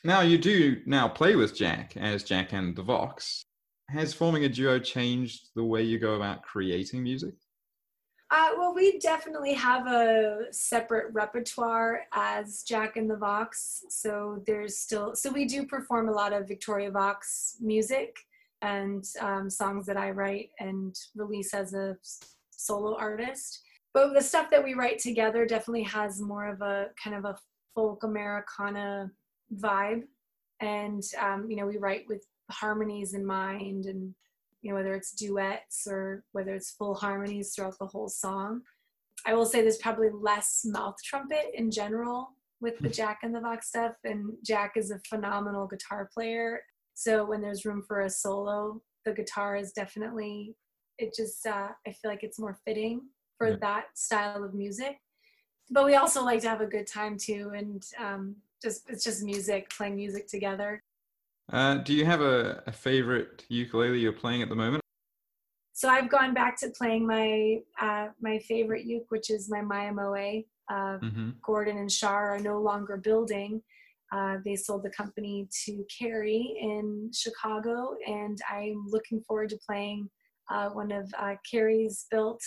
[0.04, 3.42] Now you do now play with Jack as Jack and the Vox.
[3.90, 7.34] has forming a duo changed the way you go about creating music?
[8.32, 13.82] Uh, well, we definitely have a separate repertoire as Jack and the Vox.
[13.88, 18.16] So there's still, so we do perform a lot of Victoria Vox music
[18.62, 21.96] and um, songs that I write and release as a
[22.52, 23.62] solo artist.
[23.92, 27.36] But the stuff that we write together definitely has more of a kind of a
[27.74, 29.10] folk Americana
[29.56, 30.02] vibe.
[30.60, 34.14] And, um, you know, we write with harmonies in mind and
[34.62, 38.62] you know whether it's duets or whether it's full harmonies throughout the whole song.
[39.26, 43.40] I will say there's probably less mouth trumpet in general with the jack and the
[43.40, 46.60] vox stuff and jack is a phenomenal guitar player.
[46.94, 50.54] So when there's room for a solo the guitar is definitely
[50.98, 53.00] it just uh, i feel like it's more fitting
[53.38, 53.56] for yeah.
[53.60, 54.98] that style of music.
[55.70, 59.22] But we also like to have a good time too and um, just it's just
[59.22, 60.82] music playing music together
[61.52, 64.82] uh, do you have a, a favorite ukulele you're playing at the moment?
[65.72, 70.42] So I've gone back to playing my uh, my favorite uke, which is my Mya-Moe.
[70.70, 71.30] Uh, mm-hmm.
[71.42, 73.62] Gordon and Char are no longer building.
[74.12, 80.10] Uh, they sold the company to Carrie in Chicago, and I'm looking forward to playing
[80.50, 82.42] uh, one of uh, Carrie's built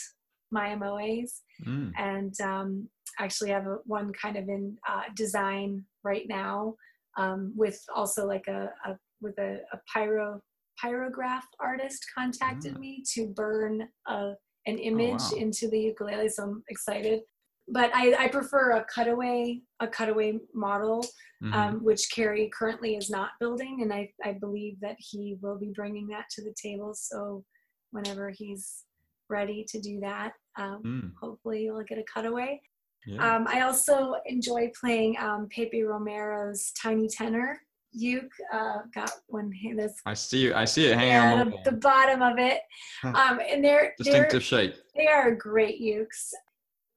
[0.52, 1.42] Mya-Moes.
[1.66, 1.92] Mm.
[1.98, 2.90] And um,
[3.20, 6.76] actually have a, one kind of in uh, design right now
[7.18, 10.40] um, with also like a, a with a, a, pyro
[10.84, 12.80] pyrograph artist contacted mm.
[12.80, 14.34] me to burn a,
[14.66, 15.42] an image oh, wow.
[15.42, 17.22] into the ukulele so i'm excited
[17.70, 21.06] but I, I prefer a cutaway a cutaway model
[21.42, 21.54] mm-hmm.
[21.54, 25.72] um, which Carrie currently is not building and I, I believe that he will be
[25.74, 27.44] bringing that to the table so
[27.92, 28.84] whenever he's
[29.30, 31.12] ready to do that um, mm.
[31.22, 32.60] hopefully you'll get a cutaway
[33.06, 33.36] yeah.
[33.36, 37.60] Um, I also enjoy playing um, Pepe Romero's Tiny Tenor
[37.94, 38.32] uke.
[38.52, 39.94] Uh, got one this.
[40.06, 40.40] I see.
[40.40, 40.54] you.
[40.54, 42.62] I see it hanging yeah, on the, the, bottom of it.
[43.04, 44.76] Um, and they're distinctive they're, shape.
[44.96, 46.32] They are great ukes.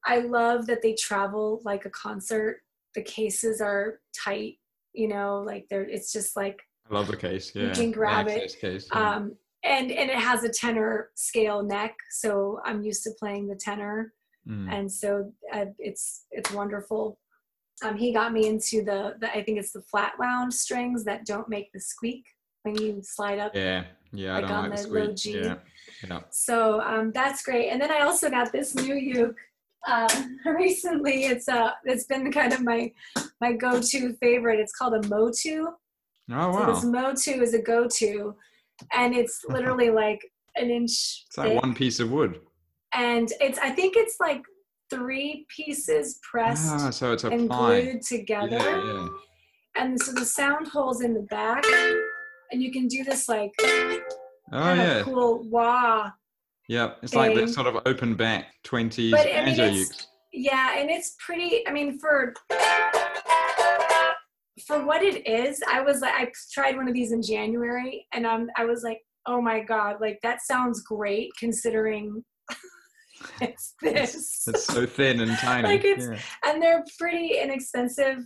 [0.05, 2.61] I love that they travel like a concert.
[2.95, 4.55] The cases are tight.
[4.93, 5.87] You know, like they're.
[5.87, 6.59] It's just like.
[6.89, 7.51] I love the case.
[7.53, 7.63] Yeah.
[7.63, 8.55] You can grab it.
[8.59, 9.15] Case, yeah.
[9.15, 13.55] Um, and and it has a tenor scale neck, so I'm used to playing the
[13.55, 14.13] tenor
[14.47, 14.71] mm.
[14.71, 17.19] and so uh, it's it's wonderful.
[17.83, 21.25] Um, he got me into the, the I think it's the flat wound strings that
[21.25, 22.25] don't make the squeak
[22.63, 23.55] when you slide up.
[23.55, 25.39] Yeah, yeah, like I don't on like the, the low G.
[25.39, 25.55] Yeah.
[26.07, 26.19] yeah.
[26.31, 27.69] So um, that's great.
[27.69, 29.37] And then I also got this new uke
[29.87, 31.25] um, recently.
[31.25, 32.91] It's uh, it's been kind of my
[33.41, 34.59] my go-to favorite.
[34.59, 35.67] It's called a Motu.
[35.67, 35.75] Oh
[36.29, 36.53] wow!
[36.53, 38.35] So this Motu is a go-to,
[38.93, 40.21] and it's literally like
[40.55, 41.25] an inch.
[41.27, 42.39] It's like one piece of wood
[42.93, 44.41] and it's I think it's like
[44.89, 48.57] three pieces pressed ah, so it's and glued together.
[48.57, 49.07] Yeah, yeah.
[49.75, 51.63] And so the sound holes in the back,
[52.51, 54.01] and you can do this like oh
[54.51, 56.09] yeah cool wah.
[56.69, 57.19] Yep, it's thing.
[57.19, 60.07] like that sort of open back twenties banjo I mean, ukes.
[60.33, 61.67] Yeah, and it's pretty.
[61.67, 62.33] I mean, for
[64.65, 68.25] for what it is, I was like, I tried one of these in January, and
[68.25, 72.23] um, I was like, oh my god, like that sounds great considering
[73.41, 74.47] it's this.
[74.47, 75.67] It's so thin and tiny.
[75.67, 76.19] like it's, yeah.
[76.49, 78.19] and they're pretty inexpensive.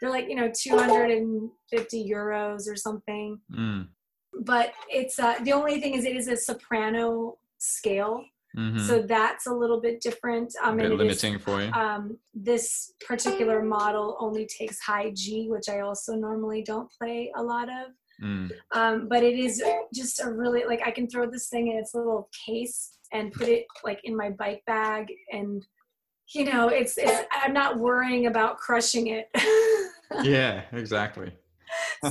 [0.00, 3.40] They're like you know 250 euros or something.
[3.52, 3.88] Mm.
[4.42, 8.24] But it's uh, the only thing is it is a soprano scale.
[8.56, 8.86] Mm-hmm.
[8.86, 10.52] So that's a little bit different.
[10.62, 11.70] Um, a bit limiting is, for you.
[11.72, 17.42] Um, this particular model only takes high G, which I also normally don't play a
[17.42, 17.92] lot of.
[18.22, 18.50] Mm.
[18.72, 21.94] Um, but it is just a really like I can throw this thing in its
[21.94, 25.66] little case and put it like in my bike bag and
[26.34, 29.28] you know it's, it's i'm not worrying about crushing it.
[30.22, 31.32] Yeah exactly.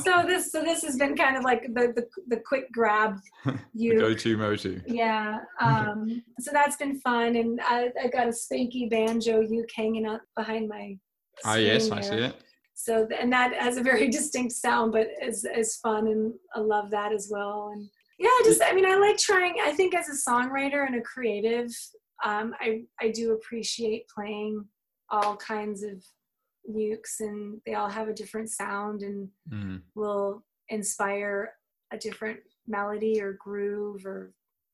[0.04, 3.20] So this so this has been kind of like the the, the quick grab
[3.74, 3.98] you.
[3.98, 9.40] go-to motu yeah um so that's been fun and i i got a spanky banjo
[9.40, 10.98] uke hanging up behind my
[11.46, 12.36] oh yes i see it.
[12.74, 16.92] So and that has a very distinct sound but is is fun and i love
[16.92, 20.30] that as well and yeah just i mean i like trying i think as a
[20.30, 21.70] songwriter and a creative
[22.24, 24.64] um, I, I do appreciate playing
[25.10, 26.04] all kinds of
[26.74, 29.82] ukes and they all have a different sound and mm.
[29.96, 31.52] will inspire
[31.92, 34.34] a different melody or groove or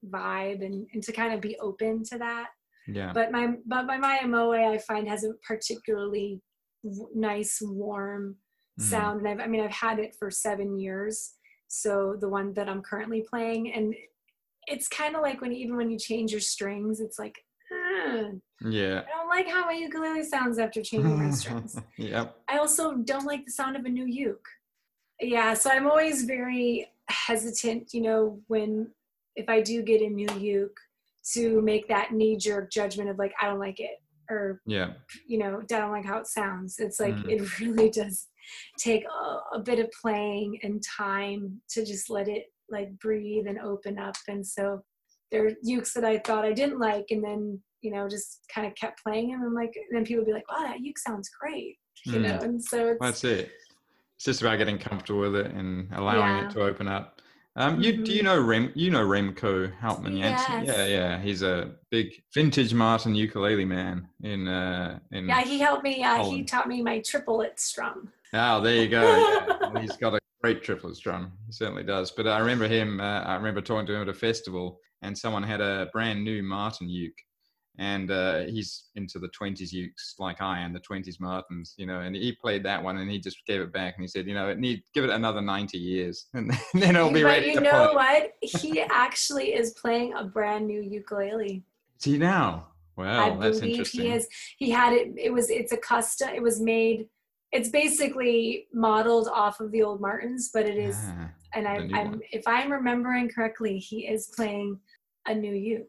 [0.09, 2.47] vibe and, and to kind of be open to that
[2.87, 6.41] yeah but my but my Mya-Moe I find has a particularly
[6.83, 8.37] w- nice warm
[8.79, 8.83] mm.
[8.83, 11.33] sound and I've, I mean I've had it for seven years
[11.71, 13.93] so the one that i'm currently playing and
[14.67, 17.35] it's kind of like when even when you change your strings it's like
[18.61, 19.01] yeah.
[19.07, 21.79] I don't like how my ukulele sounds after changing my strings.
[21.97, 22.35] Yep.
[22.49, 24.45] I also don't like the sound of a new uke.
[25.21, 28.87] Yeah so i'm always very hesitant, you know, when
[29.35, 30.79] if I do get a new uke
[31.33, 34.01] to make that knee jerk judgment of like, I don't like it
[34.31, 34.93] or, Yeah.
[35.27, 36.79] you know, don't like how it sounds.
[36.79, 37.29] It's like, Mm.
[37.29, 38.27] it really does
[38.79, 43.59] take a, a bit of playing and time to just let it like breathe and
[43.59, 44.15] open up.
[44.27, 44.81] And so
[45.31, 48.65] there are ukes that I thought I didn't like and then, you know, just kind
[48.65, 49.43] of kept playing them.
[49.43, 51.77] And like, and then people would be like, wow, that uke sounds great.
[52.05, 52.21] You Mm.
[52.23, 53.51] know, and so it's, That's it.
[54.15, 56.45] It's just about getting comfortable with it and allowing Yeah.
[56.45, 57.20] it to open up.
[57.57, 58.25] Um, you do you Mhm.
[58.25, 58.71] know Rem?
[58.75, 60.63] You know Remco Houtman Janssen?
[60.65, 60.89] Yeah, Yes.
[60.89, 61.19] yeah.
[61.19, 65.27] He's a big vintage Martin ukulele man in uh in.
[65.27, 66.01] yeah, he helped me.
[66.03, 68.11] Uh, he taught me my triplet strum.
[68.33, 69.01] Oh, there you go.
[69.01, 69.57] Yeah.
[69.69, 71.33] Well, he's got a great triplet strum.
[71.45, 72.11] He certainly does.
[72.11, 73.01] But I remember him.
[73.01, 76.41] Uh, I remember talking to him at a festival, and someone had a brand new
[76.43, 77.17] Martin uke,
[77.77, 82.01] and uh, he's into the twenties ukes like I am, the twenties Martins, you know.
[82.01, 84.33] And he played that one, and he just gave it back, and he said, you
[84.33, 87.61] know, it need give it another ninety years, and then it'll be but ready you
[87.61, 87.95] know play.
[87.95, 88.33] what?
[88.41, 91.63] He actually is playing a brand new ukulele.
[91.97, 92.67] See now?
[92.97, 94.01] Wow, I that's believe interesting.
[94.01, 94.27] he is.
[94.57, 95.13] He had it.
[95.17, 95.49] It was.
[95.49, 96.29] It's a custom.
[96.29, 97.07] It was made.
[97.51, 100.97] It's basically modeled off of the old Martins, but it is.
[100.99, 102.21] Ah, and I, I'm, one.
[102.31, 104.79] if I'm remembering correctly, he is playing
[105.25, 105.87] a new uke.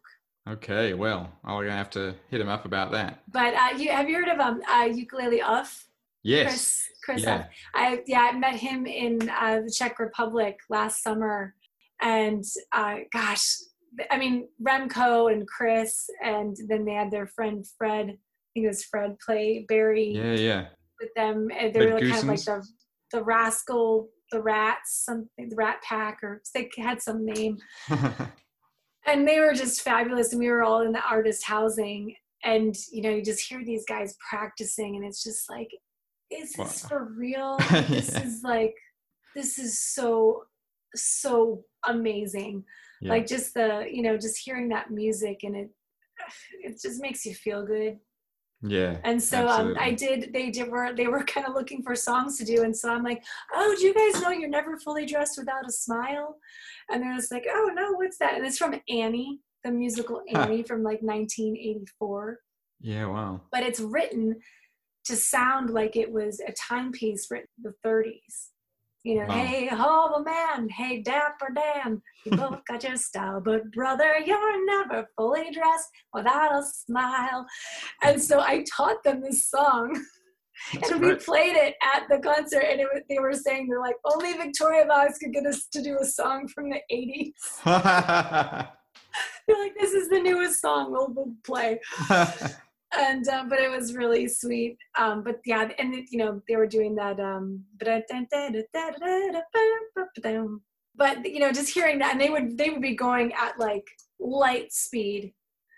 [0.49, 3.23] Okay, well, I'm gonna have to hit him up about that.
[3.33, 5.87] But uh, you have you heard of um uh, ukulele off?
[6.23, 6.47] Yes.
[6.47, 7.35] Chris Chris Yeah.
[7.41, 7.47] Uff.
[7.75, 11.55] I yeah, I met him in uh, the Czech Republic last summer,
[12.01, 13.57] and uh, gosh,
[14.11, 18.07] I mean Remco and Chris, and then they had their friend Fred.
[18.07, 20.67] I think it was Fred play Barry Yeah, yeah.
[21.01, 21.49] with them.
[21.59, 22.67] And they Fred were kind of like the
[23.13, 27.59] the rascal, the rats, something, the Rat Pack, or they had some name
[29.07, 33.03] and they were just fabulous and we were all in the artist housing and you
[33.03, 35.69] know you just hear these guys practicing and it's just like
[36.31, 36.89] is this Wow.
[36.89, 37.57] for real
[37.89, 38.23] this Yeah.
[38.23, 38.75] is like
[39.35, 40.45] this is so
[40.95, 42.65] so amazing
[43.01, 43.13] Yeah.
[43.13, 45.71] like just the you know just hearing that music and it
[46.63, 47.99] it just makes you feel good
[48.63, 48.97] yeah.
[49.05, 50.33] and so um, I did.
[50.33, 53.03] They did were they were kind of looking for songs to do, and so I'm
[53.03, 56.37] like, "Oh, do you guys know you're never fully dressed without a smile?"
[56.91, 60.41] And they're just like, "Oh no, what's that?" And it's from Annie, the musical Huh.
[60.43, 62.39] Annie from like 1984,
[62.81, 63.41] Yeah, wow.
[63.51, 64.37] but it's written
[65.05, 68.52] to sound like it was a timepiece written in the 30s.
[69.05, 69.35] You know, Wow.
[69.35, 75.09] hey, hobo man, hey, dapper Dan, you both got your style, but brother, you're never
[75.17, 77.45] fully dressed without a smile.
[78.03, 80.01] And so I taught them this song,
[80.75, 83.81] That's and we played it at the concert, and it, was- they were saying they're
[83.81, 87.33] like, only Victoria Vox could get us to do a song from the 80s.
[89.49, 91.81] They're like, this is the newest song we'll, we'll play
[92.97, 94.77] and um, but it was really sweet.
[94.99, 97.19] Um, but yeah, and you know they were doing that.
[97.21, 97.65] Um,
[100.95, 103.87] but you know, just hearing that, and they would they would be going at like
[104.21, 105.33] light speed.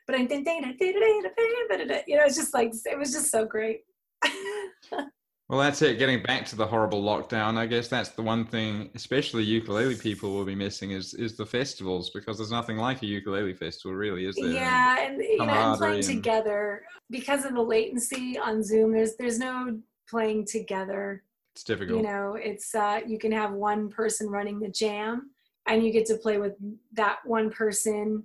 [0.07, 3.81] But you know, it's just like it was just so great.
[5.49, 5.99] well, that's it.
[5.99, 10.33] Getting back to the horrible lockdown, I guess that's the one thing, especially ukulele people
[10.33, 14.25] will be missing is is the festivals because there's nothing like a ukulele festival, really,
[14.27, 14.47] is there?
[14.47, 18.93] yeah, and you know, and playing and- together because of the latency on Zoom.
[18.93, 19.79] There's there's no
[20.09, 21.23] playing together
[21.55, 21.99] It's difficult.
[21.99, 25.31] you know it's uh, you can have one person running the jam
[25.67, 26.55] and you get to play with
[26.93, 28.25] that one person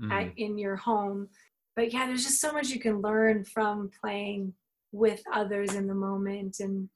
[0.00, 0.10] Mm.
[0.12, 1.28] at, in your home
[1.76, 4.54] but yeah there's just so much you can learn from playing
[4.92, 6.88] with others in the moment and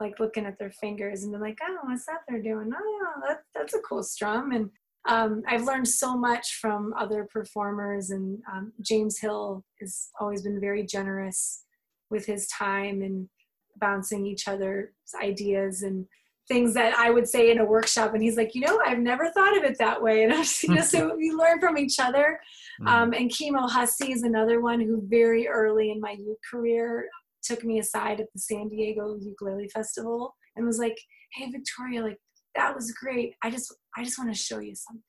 [0.00, 3.42] like looking at their fingers and be like oh what's that they're doing oh that,
[3.54, 4.70] that's a cool strum and
[5.08, 10.60] um, i've learned so much from other performers and um, james hill has always been
[10.60, 11.64] very generous
[12.10, 13.28] with his time and
[13.76, 14.88] bouncing each other's
[15.22, 16.06] ideas and
[16.48, 18.14] things that I would say in a workshop.
[18.14, 20.24] And he's like, you know, I've never thought of it that way.
[20.24, 22.40] And I'm just, you know, so we learn from each other.
[22.80, 22.88] Mm.
[22.88, 27.08] Um, and Kimo Hussey is another one who very early in my youth career
[27.42, 30.98] took me aside at the San Diego Ukulele Festival and was like,
[31.34, 32.18] hey, Victoria, like,
[32.54, 33.34] that was great.
[33.42, 35.02] I just, I just want to show you something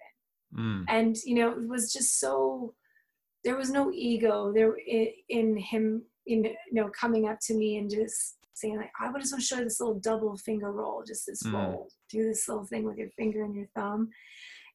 [0.55, 0.85] Mm.
[0.87, 2.75] and you know it was just so
[3.43, 4.75] there was no ego there
[5.27, 9.33] in, him in you know coming up to me and just saying like i just
[9.33, 11.53] want to show you this little double finger roll just this Mm.
[11.53, 14.09] roll do this little thing with your finger and your thumb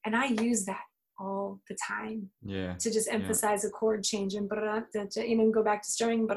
[0.05, 0.83] and i use that
[1.19, 2.75] all the time Yeah.
[2.75, 6.29] to just emphasize a chord change and you know go back to strumming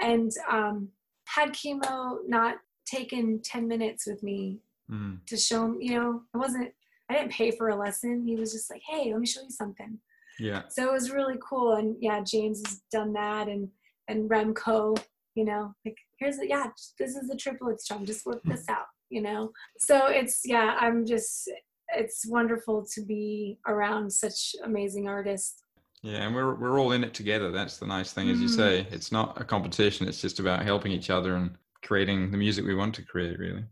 [0.00, 0.88] and um
[1.24, 4.58] had Kimo not taken 10 minutes with me
[4.90, 5.18] Mm.
[5.26, 6.72] to show him you know i wasn't
[7.10, 9.50] i didn't pay for a lesson he was just like hey let me show you
[9.50, 9.98] something
[10.38, 10.62] Yeah.
[10.70, 13.68] so it was really cool and yeah james has done that and
[14.08, 14.98] and remco
[15.34, 16.68] you know like here's the yeah
[16.98, 21.04] this is the triplet strum just work this out you know so it's yeah i'm
[21.04, 21.50] just
[21.96, 25.62] it's wonderful to be around such amazing artists.
[26.02, 27.50] Yeah, and we're we're all in it together.
[27.50, 28.56] That's the nice thing, as you Mhm.
[28.56, 28.86] say.
[28.90, 30.06] It's not a competition.
[30.06, 33.38] It's just about helping each other and creating the music we want to create.
[33.38, 33.64] Really.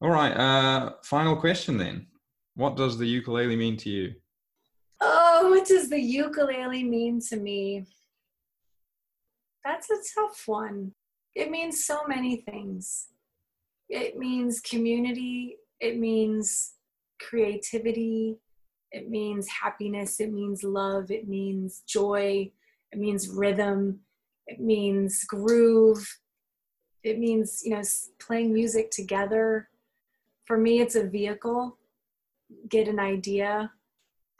[0.00, 0.32] All right.
[0.32, 2.06] Uh, final question then.
[2.54, 4.14] What does the ukulele mean to you?
[5.00, 7.86] Oh, what does the ukulele mean to me?
[9.64, 10.94] That's a tough one.
[11.34, 13.08] It means so many things.
[13.88, 16.74] It means community, it means
[17.20, 18.38] creativity,
[18.92, 22.50] it means happiness, it means love, it means joy,
[22.92, 24.00] it means rhythm,
[24.46, 26.18] it means groove,
[27.02, 27.82] it means, you know,
[28.18, 29.68] playing music together.
[30.44, 31.78] For me, it's a vehicle,
[32.68, 33.70] get an idea,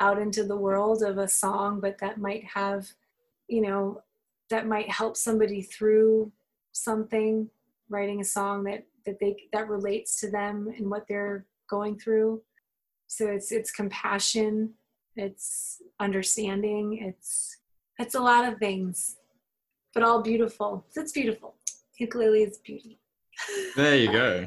[0.01, 2.89] out into the world of a song, but that might have,
[3.49, 4.03] you know,
[4.49, 6.33] that might help somebody through
[6.72, 7.49] something,
[7.89, 12.43] writing a song that that they that relates to them and what they're going through.
[13.11, 14.74] So it's it's compassion,
[15.16, 17.56] it's understanding, it's
[17.98, 19.16] it's a lot of things,
[19.92, 20.86] but all beautiful.
[20.94, 21.56] It's beautiful.
[21.98, 23.00] Ukulele is beauty.
[23.74, 24.44] There you go.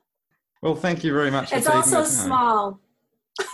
[0.62, 1.48] well, thank you very much.
[1.48, 2.78] For It's also small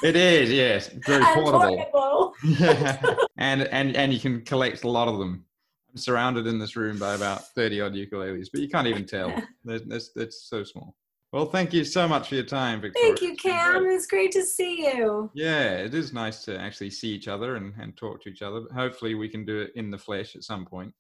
[0.02, 1.76] It is, yes, very portable.
[1.76, 2.34] portable.
[2.42, 3.00] Yeah.
[3.36, 5.44] and and and you can collect a lot of them.
[5.92, 9.32] I'm surrounded in this room by about thirty odd ukuleles, but you can't even tell.
[9.64, 10.96] It's so small.
[11.32, 13.08] Well, thank you so much for your time, Victoria.
[13.08, 13.86] Thank you, Cam.
[13.86, 15.30] It was great to see you.
[15.32, 18.62] Yeah, it is nice to actually see each other and, and talk to each other.
[18.74, 20.92] Hopefully, we can do it in the flesh at some point,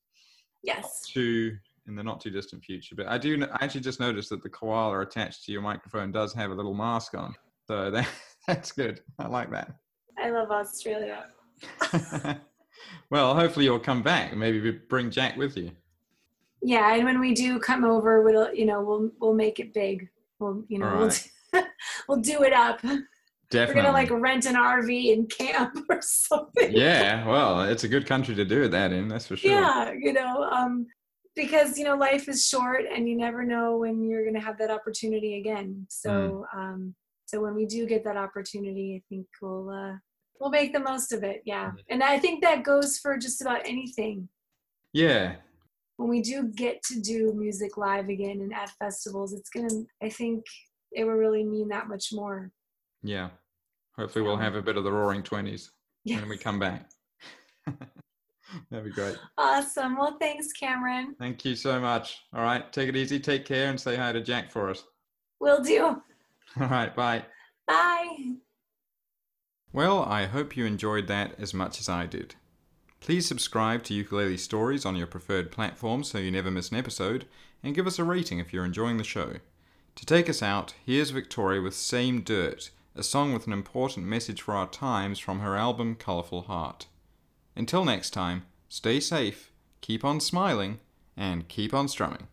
[0.62, 1.02] Yes.
[1.14, 1.56] to
[1.88, 2.94] in the not too distant future.
[2.94, 6.32] But I do, I actually just noticed that the koala attached to your microphone does
[6.34, 7.34] have a little mask on,
[7.66, 8.06] so that,
[8.46, 9.00] that's good.
[9.18, 9.74] I like that.
[10.16, 11.26] I love Australia.
[13.10, 14.36] well, hopefully you'll come back.
[14.36, 15.72] Maybe bring Jack with you.
[16.62, 20.08] Yeah, and when we do come over, we'll you know we'll we'll make it big.
[20.40, 21.60] We'll you know All we'll, do,
[22.08, 22.80] we'll do it up.
[22.80, 23.74] Definitely.
[23.74, 26.72] We're gonna like rent an RV and camp or something.
[26.72, 29.08] yeah, well, it's a good country to do that in.
[29.08, 29.50] That's for sure.
[29.50, 30.86] Yeah, you know, um,
[31.36, 34.70] because you know life is short, and you never know when you're gonna have that
[34.70, 35.86] opportunity again.
[35.90, 36.58] So Mm.
[36.58, 36.94] um,
[37.26, 39.94] so when we do get that opportunity, I think we'll uh,
[40.38, 41.42] we'll make the most of it.
[41.44, 41.84] Yeah, Mhm.
[41.88, 44.28] and I think that goes for just about anything.
[44.92, 45.36] Yeah,
[46.00, 49.68] when we do get to do music live again and at festivals, it's gonna.
[50.02, 50.44] I think
[50.92, 52.50] it will really mean that much more.
[53.02, 53.28] yeah.
[53.96, 55.72] Hopefully, we'll um, have a bit of the Roaring Twenties
[56.04, 56.20] Yeah.
[56.20, 56.88] when we come back.
[58.70, 59.16] That'd be great.
[59.36, 59.98] Awesome.
[59.98, 61.14] Well, thanks, Cameron.
[61.18, 62.18] Thank you so much.
[62.32, 64.84] All right, take it easy, take care, and say hi to Jack for us.
[65.38, 65.84] Will do.
[66.60, 67.24] All right, bye.
[67.66, 68.36] Bye.
[69.72, 72.36] Well, I hope you enjoyed that as much as I did.
[73.00, 77.24] Please subscribe to Ukulele Stories on your preferred platform so you never miss an episode,
[77.62, 79.36] and give us a rating if you're enjoying the show.
[79.96, 84.42] To take us out, here's Victoria with Same Dirt, a song with an important message
[84.42, 86.86] for our times from her album Colourful Heart.
[87.56, 90.78] Until next time, stay safe, keep on smiling,
[91.16, 92.28] and keep on strumming.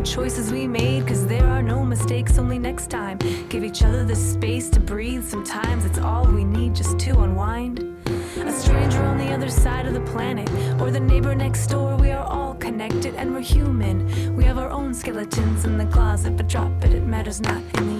[0.00, 3.18] the choices we made, cause there are no mistakes, only next time.
[3.50, 7.80] Give each other the space to breathe, sometimes it's all we need just to unwind.
[8.36, 10.48] A stranger on the other side of the planet,
[10.80, 14.34] or the neighbor next door, we are all connected and we're human.
[14.34, 17.99] We have our own skeletons in the closet, but drop it, it matters not in